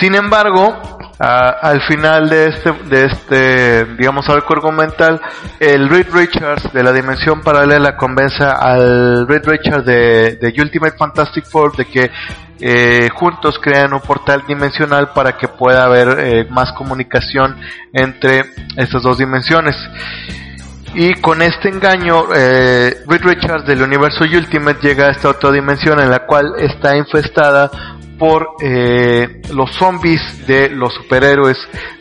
[0.00, 5.20] Sin embargo, al final de este, de este, digamos, arco argumental,
[5.60, 11.44] el Reed Richards de la dimensión paralela convence al Reed Richards de, de Ultimate Fantastic
[11.44, 12.10] Four de que
[12.64, 17.56] eh, juntos crean un portal dimensional para que pueda haber eh, más comunicación
[17.92, 18.44] entre
[18.76, 19.76] estas dos dimensiones.
[20.94, 25.98] Y con este engaño, eh, Reed Richards del universo Ultimate llega a esta otra dimensión
[26.00, 27.70] en la cual está infestada
[28.18, 31.56] por eh, los zombies de los superhéroes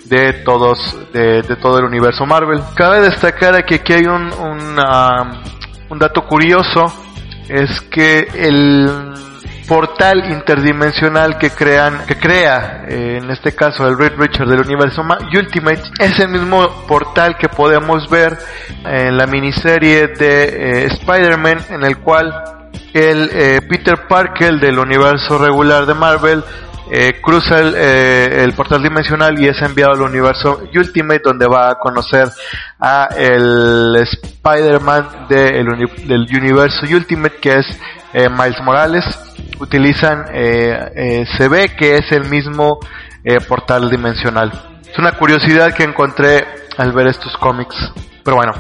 [0.06, 2.62] de todos de, de todo el universo Marvel.
[2.76, 5.42] Cabe destacar que aquí hay un un, ah,
[5.90, 6.86] un dato curioso
[7.48, 8.90] es que el
[9.72, 15.02] portal interdimensional que crean que crea eh, en este caso el Reed Richard del universo
[15.02, 18.38] Ma- Ultimate es el mismo portal que podemos ver
[18.84, 22.34] en la miniserie de eh, Spider-Man en el cual
[22.94, 26.44] el eh, Peter Parker del universo regular de Marvel
[26.92, 31.70] eh, cruza el, eh, el portal dimensional y es enviado al universo Ultimate donde va
[31.70, 32.28] a conocer
[32.78, 37.66] a el Spider-Man del universo Ultimate que es
[38.14, 39.06] eh, Miles Morales
[39.60, 42.80] utilizan eh, eh, se ve que es el mismo
[43.24, 44.52] eh, portal dimensional.
[44.90, 46.46] Es una curiosidad que encontré
[46.78, 47.76] al ver estos cómics.
[48.24, 48.54] Pero bueno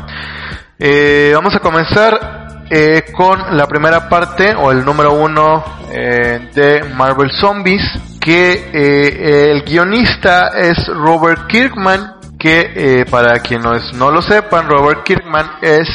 [0.83, 6.83] eh, vamos a comenzar eh, con la primera parte o el número uno eh, de
[6.95, 7.83] Marvel Zombies
[8.19, 15.03] que eh, el guionista es Robert Kirkman que eh, para quienes no lo sepan Robert
[15.03, 15.87] Kirkman es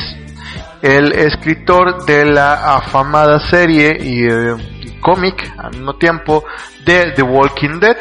[0.83, 6.45] el escritor de la afamada serie y eh, cómic al mismo tiempo
[6.85, 7.97] de The Walking Dead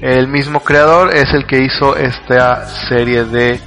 [0.00, 3.60] el mismo creador es el que hizo esta serie de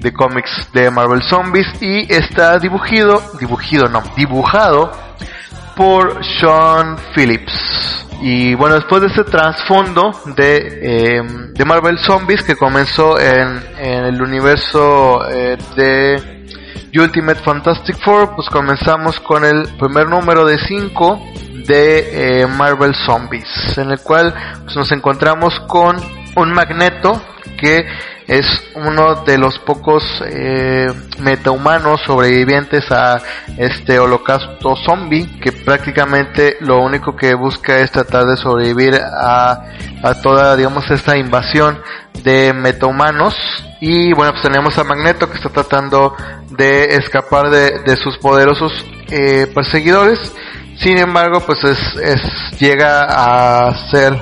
[0.00, 4.92] de cómics de Marvel Zombies y está dibujado, dibujado no, dibujado
[5.74, 8.06] por Sean Phillips.
[8.22, 14.04] Y bueno, después de ese trasfondo de, eh, de Marvel Zombies que comenzó en, en
[14.06, 16.35] el universo eh, de
[16.94, 21.20] Ultimate Fantastic Four, pues comenzamos con el primer número de 5
[21.66, 25.96] de eh, Marvel Zombies, en el cual pues, nos encontramos con
[26.36, 27.20] un magneto
[27.58, 27.86] que
[28.26, 30.86] es uno de los pocos eh,
[31.20, 33.22] metahumanos sobrevivientes a
[33.56, 39.62] este holocausto zombie que prácticamente lo único que busca es tratar de sobrevivir a,
[40.02, 41.80] a toda digamos esta invasión
[42.24, 43.34] de metahumanos.
[43.80, 46.16] Y bueno pues tenemos a Magneto que está tratando
[46.50, 48.72] de escapar de, de sus poderosos
[49.08, 50.32] eh, perseguidores.
[50.80, 54.20] Sin embargo pues es, es llega a ser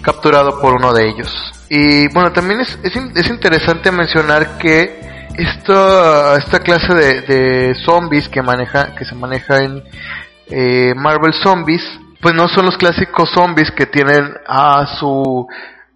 [0.00, 5.00] capturado por uno de ellos y bueno, también es, es, es interesante mencionar que
[5.38, 9.82] esta, esta clase de, de, zombies que maneja, que se maneja en
[10.48, 11.82] eh, Marvel Zombies,
[12.20, 15.46] pues no son los clásicos zombies que tienen a su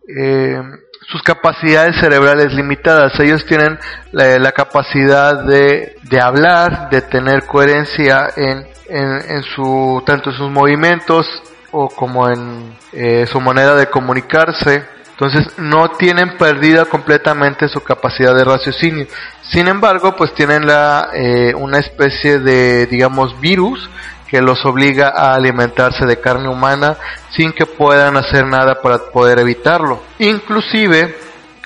[0.08, 0.62] eh,
[1.08, 3.20] sus capacidades cerebrales limitadas.
[3.20, 3.78] Ellos tienen
[4.12, 10.36] la, la capacidad de, de, hablar, de tener coherencia en, en, en, su tanto en
[10.36, 11.26] sus movimientos
[11.70, 18.34] o como en eh, su manera de comunicarse entonces no tienen perdida completamente su capacidad
[18.34, 19.06] de raciocinio.
[19.50, 23.88] Sin embargo, pues tienen la, eh, una especie de, digamos, virus
[24.28, 26.98] que los obliga a alimentarse de carne humana
[27.34, 30.02] sin que puedan hacer nada para poder evitarlo.
[30.18, 31.16] Inclusive,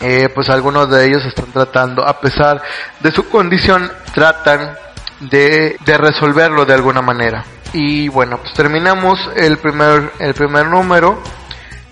[0.00, 2.62] eh, pues algunos de ellos están tratando, a pesar
[3.00, 4.76] de su condición, tratan
[5.18, 7.44] de, de resolverlo de alguna manera.
[7.72, 11.20] Y bueno, pues terminamos el primer, el primer número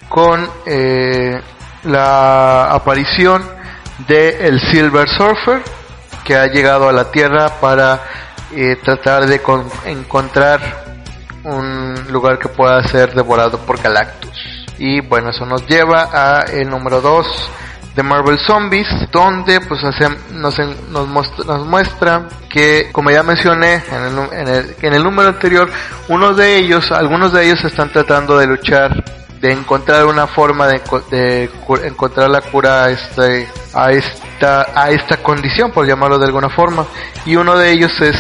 [0.09, 1.41] con eh,
[1.85, 3.43] la aparición
[4.07, 5.63] de el Silver Surfer
[6.25, 8.01] que ha llegado a la Tierra para
[8.55, 9.41] eh, tratar de
[9.87, 10.61] encontrar
[11.45, 14.67] un lugar que pueda ser devorado por Galactus.
[14.79, 17.51] Y bueno, eso nos lleva a el número 2
[17.97, 19.81] de Marvel Zombies, donde pues
[20.31, 25.03] nos, nos, muestra, nos muestra que, como ya mencioné en el, en, el, en el
[25.03, 25.69] número anterior,
[26.09, 29.05] uno de ellos, algunos de ellos están tratando de luchar
[29.41, 31.51] de encontrar una forma de, de,
[31.85, 36.87] encontrar la cura a este a esta a esta condición por llamarlo de alguna forma.
[37.25, 38.17] Y uno de ellos es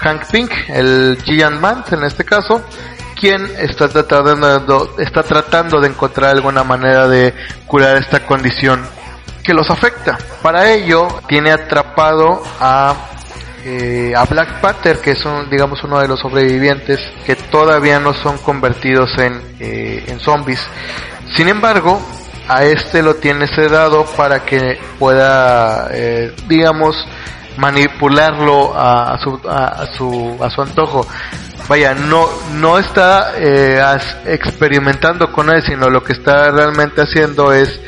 [0.00, 2.62] Hank Pink el Giant Man en este caso
[3.18, 7.34] quien está tratando está tratando de encontrar alguna manera de
[7.66, 8.82] curar esta condición
[9.42, 10.18] que los afecta.
[10.42, 12.94] Para ello tiene atrapado a
[13.64, 18.14] eh, a Black Panther, que es un, digamos uno de los sobrevivientes que todavía no
[18.14, 20.60] son convertidos en, eh, en zombies.
[21.36, 22.00] Sin embargo,
[22.48, 26.96] a este lo tiene sedado para que pueda, eh, digamos,
[27.56, 31.06] manipularlo a, a, su, a, su, a su antojo.
[31.68, 33.80] Vaya, no, no está eh,
[34.26, 37.80] experimentando con él, sino lo que está realmente haciendo es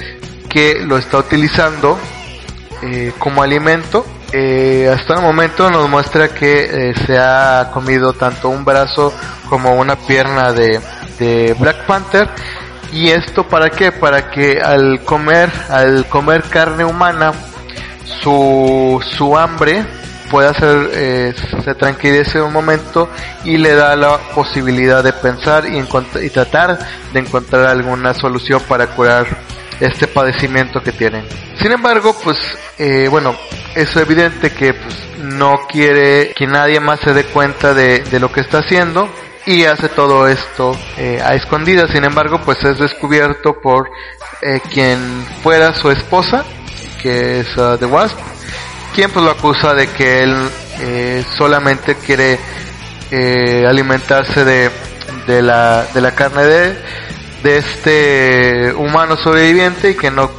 [0.48, 1.98] que lo está utilizando
[2.82, 8.48] eh, como alimento eh, hasta el momento nos muestra que eh, se ha comido tanto
[8.48, 9.14] un brazo
[9.48, 12.28] como una pierna de, Black Panther.
[12.92, 13.92] ¿Y esto para qué?
[13.92, 17.32] Para que al comer, al comer carne humana,
[18.22, 19.86] su, su hambre
[20.32, 23.08] pueda ser, eh, se tranquilice un momento
[23.44, 26.76] y le da la posibilidad de pensar y, y tratar
[27.12, 29.26] de encontrar alguna solución para curar
[29.80, 31.24] este padecimiento que tienen.
[31.60, 32.38] Sin embargo, pues,
[32.78, 33.34] eh, bueno,
[33.74, 38.40] es evidente que pues, no quiere que nadie más se dé cuenta de, lo que
[38.40, 39.08] está haciendo
[39.46, 41.90] y hace todo esto eh, a escondidas.
[41.90, 43.90] Sin embargo, pues es descubierto por
[44.42, 46.44] eh, quien fuera su esposa,
[47.02, 48.18] que es uh, The Wasp,
[48.94, 50.34] quien pues lo acusa de que él
[50.80, 52.38] eh, solamente quiere
[53.10, 54.70] eh, alimentarse de,
[55.26, 56.76] de, la, de la carne de
[57.44, 60.30] de este humano sobreviviente y que no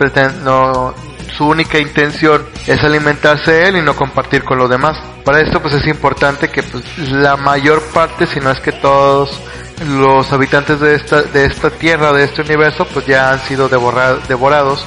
[0.44, 0.94] no,
[1.38, 4.98] su única intención es alimentarse de él y no compartir con los demás.
[5.24, 9.40] Para esto pues es importante que pues la mayor parte, si no es que todos
[9.88, 14.86] los habitantes de esta, de esta tierra, de este universo, pues ya han sido devorados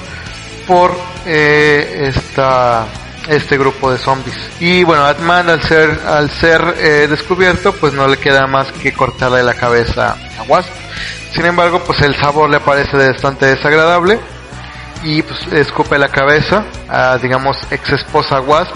[0.67, 0.93] por
[1.25, 2.87] eh, esta
[3.29, 4.37] este grupo de zombies.
[4.59, 8.93] Y bueno, Atman al ser, al ser eh, descubierto, pues no le queda más que
[8.93, 10.71] cortarle la cabeza a Wasp.
[11.39, 14.19] Sin embargo, pues el sabor le parece bastante desagradable
[15.05, 18.75] y pues escupe la cabeza a digamos ex esposa Wasp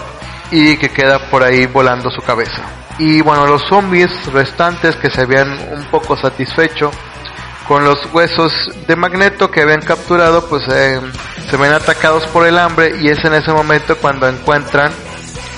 [0.49, 2.61] y que queda por ahí volando su cabeza.
[2.99, 6.89] Y bueno, los zombies restantes que se habían un poco satisfecho
[7.67, 8.53] con los huesos
[8.87, 11.01] de Magneto que habían capturado, pues eh,
[11.49, 14.89] se ven atacados por el hambre y es en ese momento cuando encuentran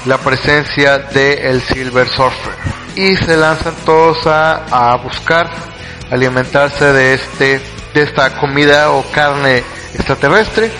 [0.07, 2.53] la presencia de el Silver Surfer
[2.95, 5.74] y se lanzan todos a, a buscar
[6.11, 7.61] alimentarse de este
[7.93, 10.71] de esta comida o carne extraterrestre.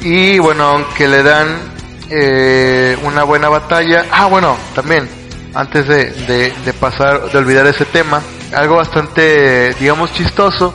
[0.00, 1.58] Y bueno aunque le dan
[2.10, 5.08] eh, una buena batalla ah bueno también
[5.54, 6.10] antes de,
[6.64, 8.20] de, pasar de olvidar ese tema
[8.54, 10.74] algo bastante digamos chistoso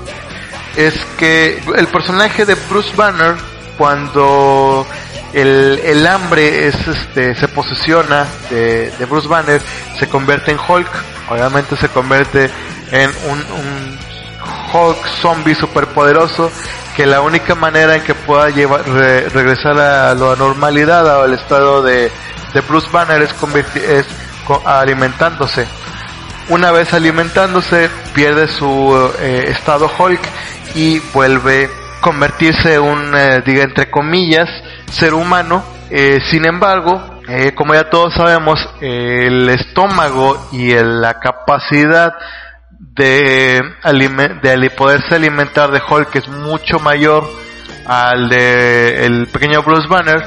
[0.76, 3.36] es que el personaje de Bruce Banner
[3.78, 4.86] cuando
[5.34, 9.62] el, el hambre es este se posesiona de, de Bruce Banner
[9.97, 10.89] se convierte en Hulk.
[11.30, 12.50] Obviamente se convierte
[12.92, 14.00] en un, un
[14.74, 16.52] Hulk zombie superpoderoso
[16.96, 21.34] que la única manera en que pueda llevar, re- regresar a la normalidad o al
[21.34, 22.12] estado de,
[22.54, 23.34] de Bruce Banner es,
[23.76, 24.06] es
[24.66, 25.68] alimentándose.
[26.50, 30.20] Una vez alimentándose pierde su eh, estado Hulk
[30.76, 31.66] y vuelve
[31.98, 34.50] a convertirse en un, eh, diga entre comillas,
[34.92, 35.64] ser humano.
[35.92, 37.22] Eh, sin embargo,
[37.56, 42.14] como ya todos sabemos, el estómago y la capacidad
[42.80, 43.62] de,
[44.42, 47.30] de poderse alimentar de Hulk es mucho mayor
[47.86, 50.24] al de el pequeño Bruce Banner.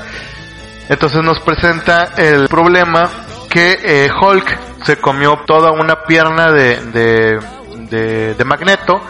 [0.88, 3.08] Entonces nos presenta el problema
[3.48, 7.40] que eh, Hulk se comió toda una pierna de,
[7.88, 9.00] de, de Magneto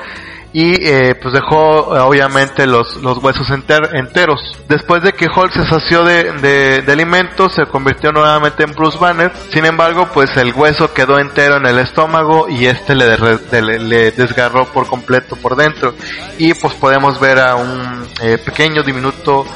[0.55, 4.41] y eh, pues dejó eh, obviamente los, los huesos enter- enteros.
[4.69, 8.99] Después de que Hulk se sació de, de, de alimentos, se convirtió nuevamente en Bruce
[8.99, 9.33] Banner.
[9.51, 13.79] Sin embargo, pues el hueso quedó entero en el estómago y este le, de- le,
[13.79, 15.95] le desgarró por completo por dentro.
[16.39, 19.47] Y pues podemos ver a un eh, pequeño diminuto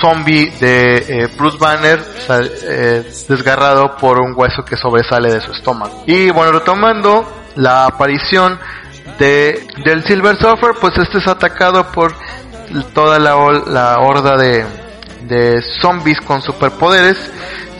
[0.00, 5.52] zombie de eh, Bruce Banner sal- eh, desgarrado por un hueso que sobresale de su
[5.52, 6.04] estómago.
[6.06, 7.26] Y bueno, retomando
[7.56, 8.58] la aparición
[9.18, 12.14] de del Silver Surfer, pues este es atacado por
[12.94, 14.64] toda la, horda de,
[15.22, 17.16] de zombies con superpoderes.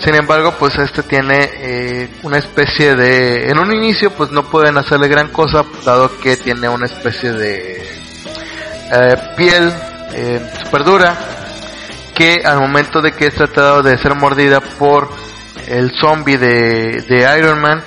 [0.02, 3.50] Sin embargo, pues este tiene eh, una especie de...
[3.50, 7.82] En un inicio, pues no pueden hacerle gran cosa, dado que tiene una especie de
[8.92, 9.72] eh, piel
[10.14, 11.16] eh, super dura
[12.14, 15.08] que al momento de que es tratado de ser mordida por
[15.66, 17.82] el zombie de, de Iron Man,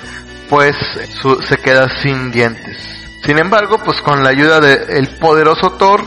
[0.50, 0.76] pues
[1.20, 2.76] su- se queda sin dientes.
[3.24, 6.02] Sin embargo, pues con la ayuda del poderoso Thor,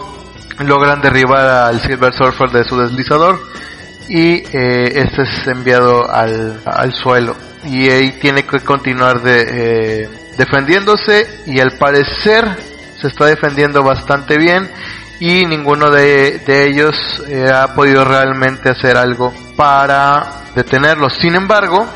[0.60, 3.40] logran derribar al Silver Surfer de su deslizador
[4.08, 7.36] y eh, este es enviado al, al suelo
[7.66, 9.46] y ahí tiene que continuar de,
[10.04, 12.46] eh, defendiéndose y al parecer
[13.02, 14.70] se está defendiendo bastante bien
[15.20, 21.10] y ninguno de, de ellos eh, ha podido realmente hacer algo para detenerlo.
[21.10, 21.88] Sin embargo,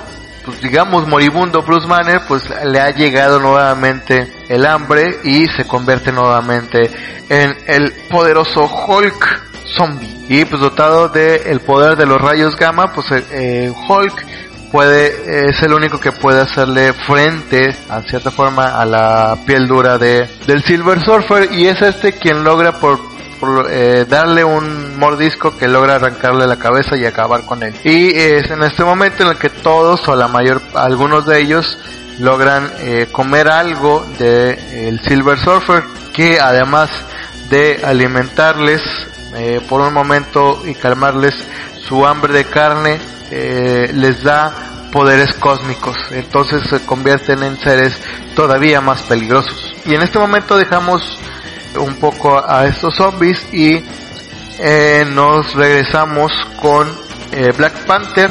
[0.50, 6.12] pues digamos moribundo Bruce Banner, pues le ha llegado nuevamente el hambre y se convierte
[6.12, 6.90] nuevamente
[7.30, 9.42] en el poderoso Hulk
[9.78, 10.10] zombie.
[10.28, 14.26] Y pues dotado de el poder de los rayos gamma, pues eh, Hulk
[14.72, 20.00] puede es el único que puede hacerle frente a cierta forma a la piel dura
[20.00, 23.00] de del Silver Surfer y es este quien logra por,
[23.70, 27.74] eh, darle un mordisco que logra arrancarle la cabeza y acabar con él.
[27.84, 31.78] Y es en este momento en el que todos o la mayor algunos de ellos
[32.20, 35.84] logran eh, comer algo de el Silver Surfer
[36.14, 36.90] que además
[37.50, 38.82] de alimentarles
[39.36, 41.36] eh, por un momento y calmarles
[41.88, 43.00] su hambre de carne
[43.32, 44.52] eh, les da
[44.92, 45.98] poderes cósmicos.
[46.12, 47.94] Entonces se convierten en seres
[48.36, 49.76] todavía más peligrosos.
[49.86, 51.20] Y en este momento dejamos
[51.78, 53.84] un poco a estos zombies y
[54.60, 56.88] eh, nos regresamos con
[57.32, 58.30] eh, Black Panther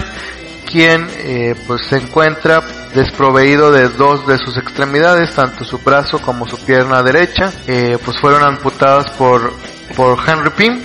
[0.70, 2.62] quien eh, pues se encuentra
[2.94, 8.18] desproveído de dos de sus extremidades, tanto su brazo como su pierna derecha, eh, pues
[8.20, 9.52] fueron amputadas por,
[9.96, 10.80] por Henry Pym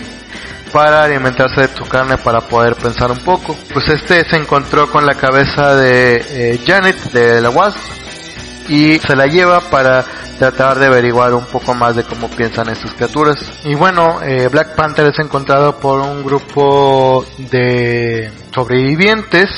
[0.72, 3.56] para alimentarse de su carne para poder pensar un poco.
[3.74, 7.78] Pues este se encontró con la cabeza de eh, Janet de la Wasp
[8.70, 10.04] y se la lleva para
[10.40, 13.38] tratar de averiguar un poco más de cómo piensan estas criaturas.
[13.66, 19.50] Y bueno, eh, Black Panther es encontrado por un grupo de sobrevivientes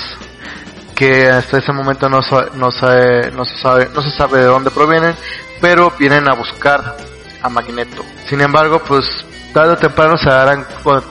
[0.96, 2.20] que hasta ese momento no,
[2.56, 5.16] no, sabe- no se sabe no se sabe de dónde provienen,
[5.60, 6.96] pero vienen a buscar
[7.42, 8.04] a Magneto.
[8.30, 9.06] Sin embargo, pues
[9.54, 10.66] tarde o temprano se darán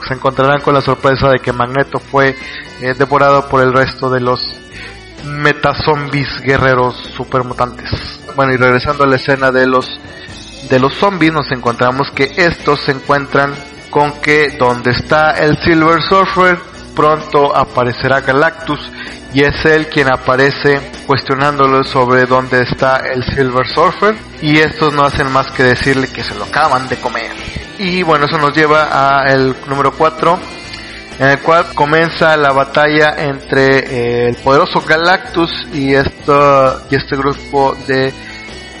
[0.07, 2.35] se encontrarán con la sorpresa de que Magneto fue
[2.81, 4.39] eh, devorado por el resto de los
[5.25, 7.89] metazombies guerreros supermutantes.
[8.35, 9.99] Bueno, y regresando a la escena de los
[10.69, 13.53] de los zombies, nos encontramos que estos se encuentran
[13.89, 16.57] con que donde está el Silver Surfer,
[16.95, 18.79] pronto aparecerá Galactus
[19.33, 25.03] y es él quien aparece cuestionándolo sobre dónde está el Silver Surfer y estos no
[25.03, 27.31] hacen más que decirle que se lo acaban de comer.
[27.77, 30.39] Y bueno, eso nos lleva a el número 4
[31.19, 37.15] en el cual comienza la batalla entre eh, el poderoso Galactus y esto y este
[37.15, 38.13] grupo de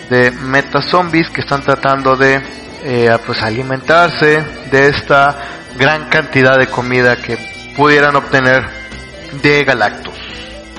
[0.09, 2.41] de meta zombies que están tratando de
[2.83, 5.35] eh, pues alimentarse de esta
[5.77, 7.37] gran cantidad de comida que
[7.75, 8.63] pudieran obtener
[9.41, 10.13] de Galactus.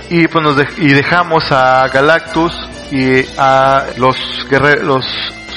[0.08, 2.52] Y pues nos y dejamos a Galactus
[2.92, 4.16] y a los
[4.82, 5.04] los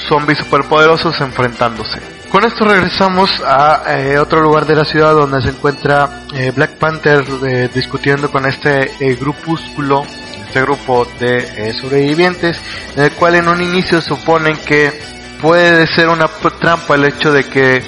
[0.08, 2.19] zombies superpoderosos enfrentándose.
[2.30, 6.76] Con esto regresamos a eh, otro lugar de la ciudad donde se encuentra eh, Black
[6.76, 10.06] Panther eh, discutiendo con este grupúsculo,
[10.46, 12.56] este grupo de sobrevivientes,
[12.96, 14.92] en el cual en un inicio suponen que
[15.42, 17.82] puede ser una trampa el hecho de que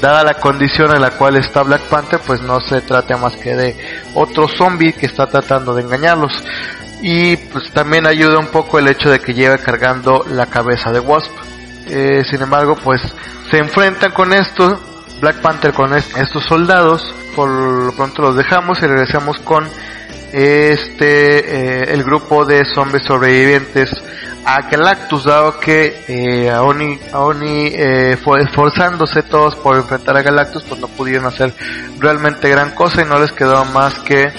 [0.00, 3.54] dada la condición en la cual está Black Panther, pues no se trate más que
[3.54, 3.76] de
[4.14, 6.32] otro zombie que está tratando de engañarlos.
[7.00, 10.98] Y pues también ayuda un poco el hecho de que lleva cargando la cabeza de
[10.98, 11.53] Wasp.
[11.86, 13.00] Eh, sin embargo, pues
[13.50, 14.80] se enfrentan con esto,
[15.20, 19.68] Black Panther con est- estos soldados, por lo pronto los dejamos y regresamos con
[20.32, 23.90] este, eh, el grupo de zombies sobrevivientes
[24.46, 30.64] a Galactus, dado que eh, Aoni, Aoni eh, fue esforzándose todos por enfrentar a Galactus,
[30.64, 31.52] pues no pudieron hacer
[31.98, 34.32] realmente gran cosa y no les quedó más que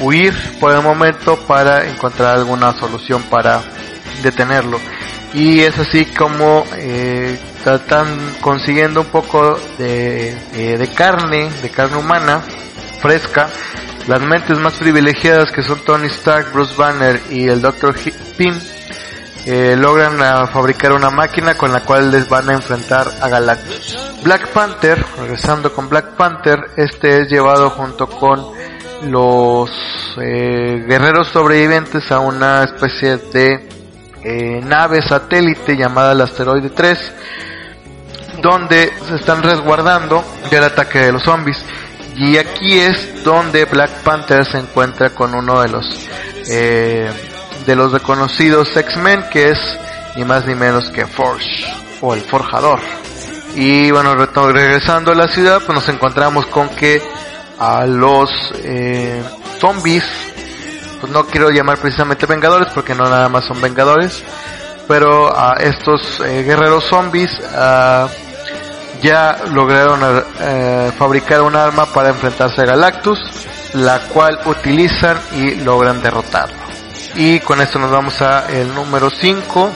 [0.00, 3.62] huir por el momento para encontrar alguna solución para
[4.22, 4.78] detenerlo.
[5.34, 11.96] Y es así como eh, tratan consiguiendo un poco de, eh, de carne, de carne
[11.96, 12.42] humana
[13.00, 13.48] fresca.
[14.08, 17.94] Las mentes más privilegiadas que son Tony Stark, Bruce Banner y el Dr.
[18.36, 18.58] Pym
[19.44, 23.98] eh, logran ah, fabricar una máquina con la cual les van a enfrentar a Galactus.
[24.22, 28.40] Black Panther, regresando con Black Panther, este es llevado junto con
[29.10, 29.70] los
[30.20, 33.68] eh, guerreros sobrevivientes a una especie de
[34.24, 37.12] eh, nave satélite llamada el asteroide 3
[38.42, 41.64] donde se están resguardando del ataque de los zombies.
[42.16, 46.08] Y aquí es donde Black Panther se encuentra con uno de los
[46.48, 47.10] eh,
[47.66, 49.58] de los reconocidos X-Men que es
[50.16, 51.64] ni más ni menos que Forge
[52.00, 52.80] o el forjador.
[53.54, 57.00] Y bueno regresando a la ciudad pues nos encontramos con que
[57.58, 58.30] a los
[58.64, 59.22] eh,
[59.60, 60.04] zombies
[61.02, 64.22] pues no quiero llamar precisamente vengadores porque no nada más son vengadores
[64.88, 68.08] pero a estos eh, guerreros zombies ah,
[69.02, 70.00] ya lograron
[70.40, 73.18] eh, fabricar un arma para enfrentarse a Galactus,
[73.74, 76.56] la cual utilizan y logran derrotarlo.
[77.16, 79.72] Y con esto nos vamos a el número 5,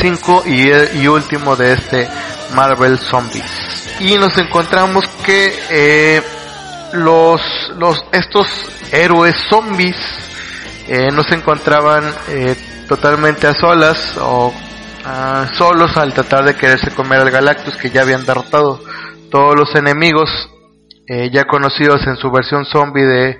[0.00, 2.08] 5 y, y último de este
[2.54, 3.44] Marvel Zombies.
[4.00, 6.22] Y nos encontramos que eh,
[6.92, 7.40] los,
[7.76, 8.46] los, estos
[8.92, 9.96] héroes zombies
[10.88, 12.56] eh, no se encontraban eh,
[12.88, 14.52] totalmente a solas o
[15.04, 18.80] ah, solos al tratar de quererse comer al Galactus que ya habían derrotado
[19.30, 20.30] todos los enemigos
[21.10, 23.38] eh, ya conocidos en su versión zombie de,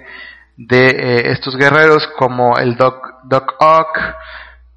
[0.57, 3.99] de eh, estos guerreros como el Doc, Doc Ock,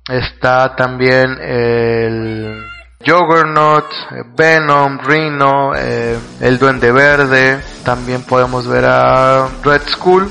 [0.09, 2.61] está también el
[3.05, 10.29] Juggernaut, eh, Venom, Rhino, eh, el Duende Verde, también podemos ver a Red Skull.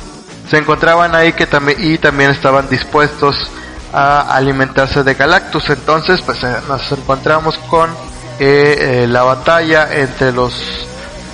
[0.48, 3.50] Se encontraban ahí que también y también estaban dispuestos
[3.92, 5.70] a alimentarse de Galactus.
[5.70, 7.90] Entonces, pues eh, nos encontramos con
[8.40, 10.54] la batalla entre los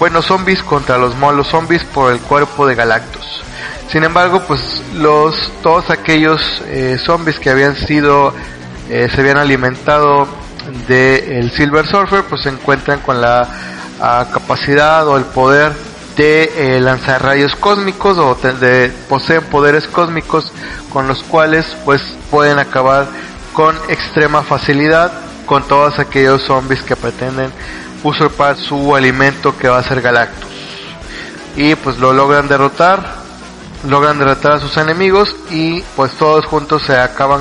[0.00, 3.44] buenos zombies contra los malos zombies por el cuerpo de Galactus.
[3.92, 6.42] Sin embargo, pues los todos aquellos
[7.04, 8.34] zombies que habían sido
[8.88, 10.26] se habían alimentado
[10.88, 13.48] de el Silver Surfer, pues se encuentran con la
[14.00, 15.72] ah, capacidad o el poder
[16.16, 20.50] de eh, lanzar rayos cósmicos o de poseen poderes cósmicos
[20.90, 23.06] con los cuales pues pueden acabar
[23.52, 25.12] con extrema facilidad
[25.44, 27.52] con todos aquellos zombies que pretenden
[28.02, 30.50] usurpar su alimento que va a ser Galactus.
[31.56, 33.14] Y pues lo logran derrotar,
[33.88, 37.40] logran derrotar a sus enemigos y pues todos juntos se acaban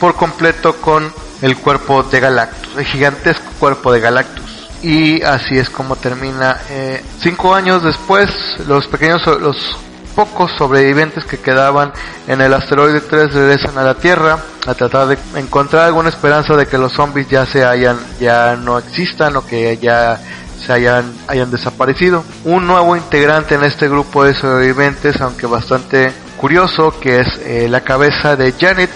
[0.00, 1.10] por completo con
[1.42, 4.68] el cuerpo de Galactus, el gigantesco cuerpo de Galactus.
[4.82, 6.60] Y así es como termina.
[6.70, 8.30] eh, cinco años después,
[8.66, 9.78] los pequeños, los
[10.14, 11.92] pocos sobrevivientes que quedaban
[12.26, 16.66] en el asteroide 3 regresan a la Tierra a tratar de encontrar alguna esperanza de
[16.66, 20.18] que los zombies ya se hayan, ya no existan o que ya
[20.64, 22.24] se hayan, hayan desaparecido.
[22.44, 27.82] Un nuevo integrante en este grupo de sobrevivientes, aunque bastante curioso, que es eh, la
[27.82, 28.90] cabeza de Janet,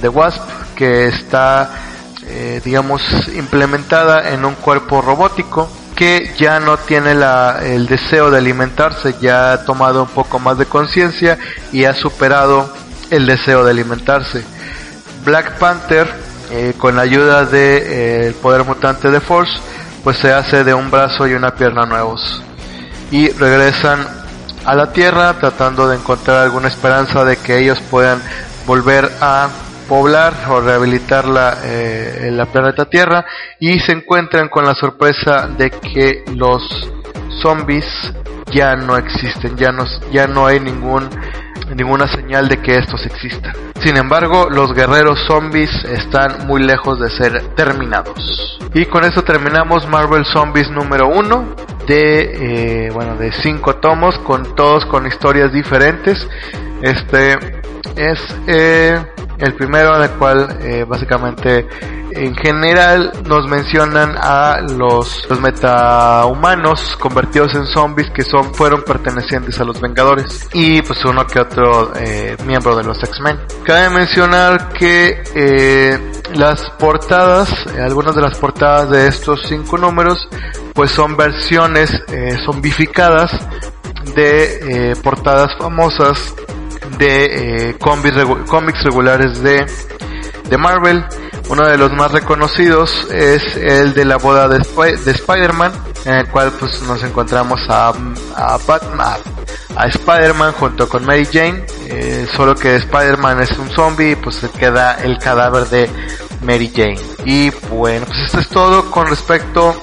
[0.00, 0.40] de Wasp,
[0.76, 1.70] que está,
[2.26, 3.02] eh, digamos,
[3.34, 9.52] implementada en un cuerpo robótico que ya no tiene la, el deseo de alimentarse, ya
[9.52, 11.38] ha tomado un poco más de conciencia
[11.72, 12.70] y ha superado
[13.10, 14.44] el deseo de alimentarse.
[15.24, 16.06] Black Panther,
[16.50, 19.54] eh, con la ayuda de eh, poder mutante de Force,
[20.04, 22.42] pues se hace de un brazo y una pierna nuevos.
[23.10, 24.06] Y regresan
[24.66, 28.20] a la Tierra tratando de encontrar alguna esperanza de que ellos puedan
[28.66, 29.48] volver a
[29.88, 33.24] poblar o rehabilitar la, eh, la planeta Tierra
[33.60, 36.62] y se encuentran con la sorpresa de que los
[37.42, 37.86] zombies
[38.52, 41.08] ya no existen, ya no, ya no hay ningún
[41.74, 43.52] ninguna señal de que estos existan.
[43.80, 48.58] Sin embargo, los guerreros zombies están muy lejos de ser terminados.
[48.74, 51.56] Y con esto terminamos Marvel Zombies número 1
[51.86, 56.28] de eh, bueno de 5 tomos con todos con historias diferentes.
[56.82, 57.32] Este
[57.96, 59.04] es eh,
[59.38, 61.66] el primero en el cual eh, básicamente
[62.12, 69.60] en general nos mencionan a los, los metahumanos convertidos en zombies que son fueron pertenecientes
[69.60, 73.38] a los Vengadores y pues uno que otro eh, miembro de los X-Men.
[73.64, 75.22] Cabe mencionar que
[76.34, 80.26] las portadas, algunas de las portadas de estos cinco números
[80.72, 81.90] pues son versiones
[82.46, 83.30] zombificadas
[84.14, 86.34] de portadas famosas
[86.98, 89.66] de eh, cómics, regu- cómics regulares de,
[90.48, 91.04] de Marvel.
[91.48, 94.58] Uno de los más reconocidos es el de la boda de
[95.12, 95.72] Spider-Man,
[96.04, 97.92] en el cual pues nos encontramos a,
[98.34, 99.16] a Batman,
[99.76, 104.34] a Spider-Man junto con Mary Jane, eh, solo que Spider-Man es un zombie y pues
[104.36, 105.88] se queda el cadáver de
[106.42, 106.98] Mary Jane.
[107.24, 109.80] Y bueno, pues esto es todo con respecto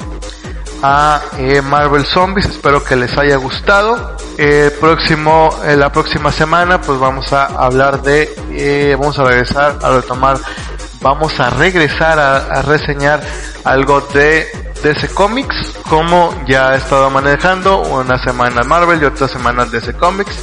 [0.83, 2.45] a eh, Marvel Zombies.
[2.45, 4.17] Espero que les haya gustado.
[4.37, 9.89] Eh, próximo, eh, la próxima semana, pues vamos a hablar de, vamos a regresar a
[9.91, 10.37] retomar,
[11.01, 13.21] vamos a regresar a, reseñar
[13.63, 14.45] algo de
[14.83, 20.37] DC Comics, como ya he estado manejando, una semana Marvel y otra semana DC Comics.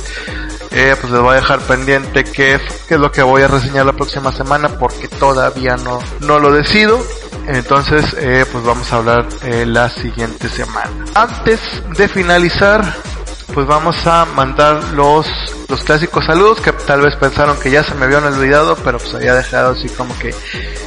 [0.71, 3.93] Pues les voy a dejar pendiente qué, qué es lo que voy a reseñar la
[3.93, 6.99] próxima semana porque todavía no, no lo decido.
[7.53, 11.05] Entonces, eh, pues vamos a hablar eh, la siguiente semana.
[11.15, 11.61] Antes
[11.97, 12.95] de finalizar,
[13.53, 15.27] pues vamos a mandar los,
[15.69, 19.15] los clásicos saludos que tal vez pensaron que ya se me habían olvidado, pero pues
[19.15, 20.33] había dejado así como que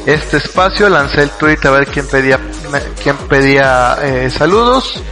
[0.06, 0.88] este espacio.
[0.88, 2.40] Lancé el tweet a ver quién pedía,
[3.04, 5.04] quién pedía eh, saludos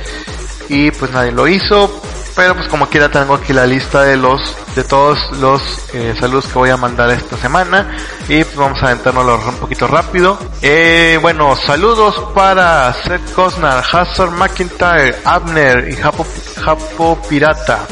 [0.69, 2.01] y pues nadie lo hizo.
[2.36, 5.61] Pero pues como quiera tengo aquí la lista de los de todos los
[5.93, 7.97] eh, saludos que voy a mandar esta semana
[8.29, 10.39] y pues vamos a aventárnoslo un poquito rápido.
[10.61, 16.25] Eh, bueno, saludos para Seth Cosnar, Hazard McIntyre, Abner y Japo,
[16.63, 17.86] Japo Pirata.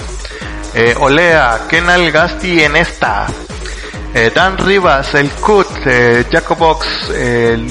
[0.73, 3.27] Eh, Olea, Kenal Gasti en esta.
[4.13, 7.11] Eh, Dan Rivas, el Cut, eh, Jacobox,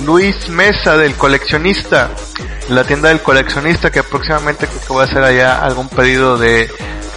[0.05, 2.11] Luis Mesa del coleccionista,
[2.69, 6.71] la tienda del coleccionista que próximamente creo que voy a hacer allá algún pedido de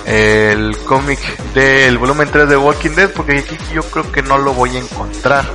[0.05, 1.19] eh, el cómic
[1.53, 4.79] del volumen 3 de Walking Dead porque aquí yo creo que no lo voy a
[4.79, 5.45] encontrar.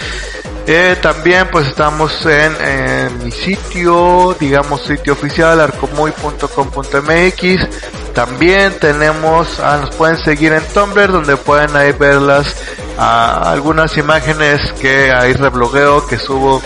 [0.69, 7.69] eh, también pues estamos en, mi sitio, digamos sitio oficial, arcomuy.com.mx.
[8.13, 12.57] También tenemos, ah, nos pueden seguir en Tumblr donde pueden ahí ver las,
[12.99, 16.61] ah, algunas imágenes que ahí reblogueo, que subo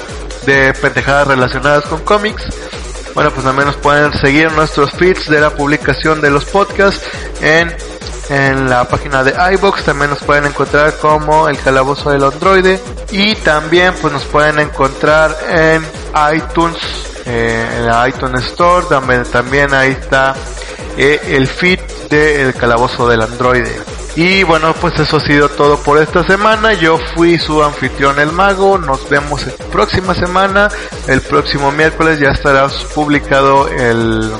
[0.46, 2.42] de pendejadas relacionadas con cómics.
[3.14, 7.04] Bueno, pues también nos pueden seguir nuestros feeds de la publicación de los podcasts
[7.42, 7.70] en
[8.30, 13.34] en la página de iBox también nos pueden encontrar como el calabozo del androide y
[13.34, 15.84] también pues nos pueden encontrar en
[16.34, 16.78] iTunes
[17.26, 20.34] eh, en la iTunes Store también, también ahí está
[20.96, 23.70] eh, el feed del calabozo del androide
[24.16, 26.72] Y bueno, pues eso ha sido todo por esta semana.
[26.72, 28.78] Yo fui su anfitrión el mago.
[28.78, 30.68] Nos vemos la próxima semana.
[31.06, 34.32] El próximo miércoles ya estará publicado el,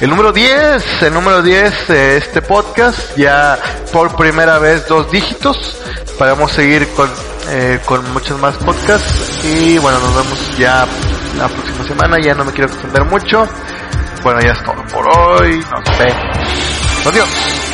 [0.00, 1.02] el número 10.
[1.02, 3.16] El número 10 de este podcast.
[3.16, 3.58] Ya
[3.92, 5.76] por primera vez dos dígitos.
[6.18, 7.10] Podemos seguir con,
[7.48, 9.44] eh, con muchos más podcasts.
[9.44, 10.86] Y bueno, nos vemos ya
[11.36, 12.16] la próxima semana.
[12.20, 13.46] Ya no me quiero extender mucho.
[14.22, 15.58] Bueno, ya es todo por hoy.
[15.58, 17.06] Nos vemos.
[17.06, 17.69] Adiós.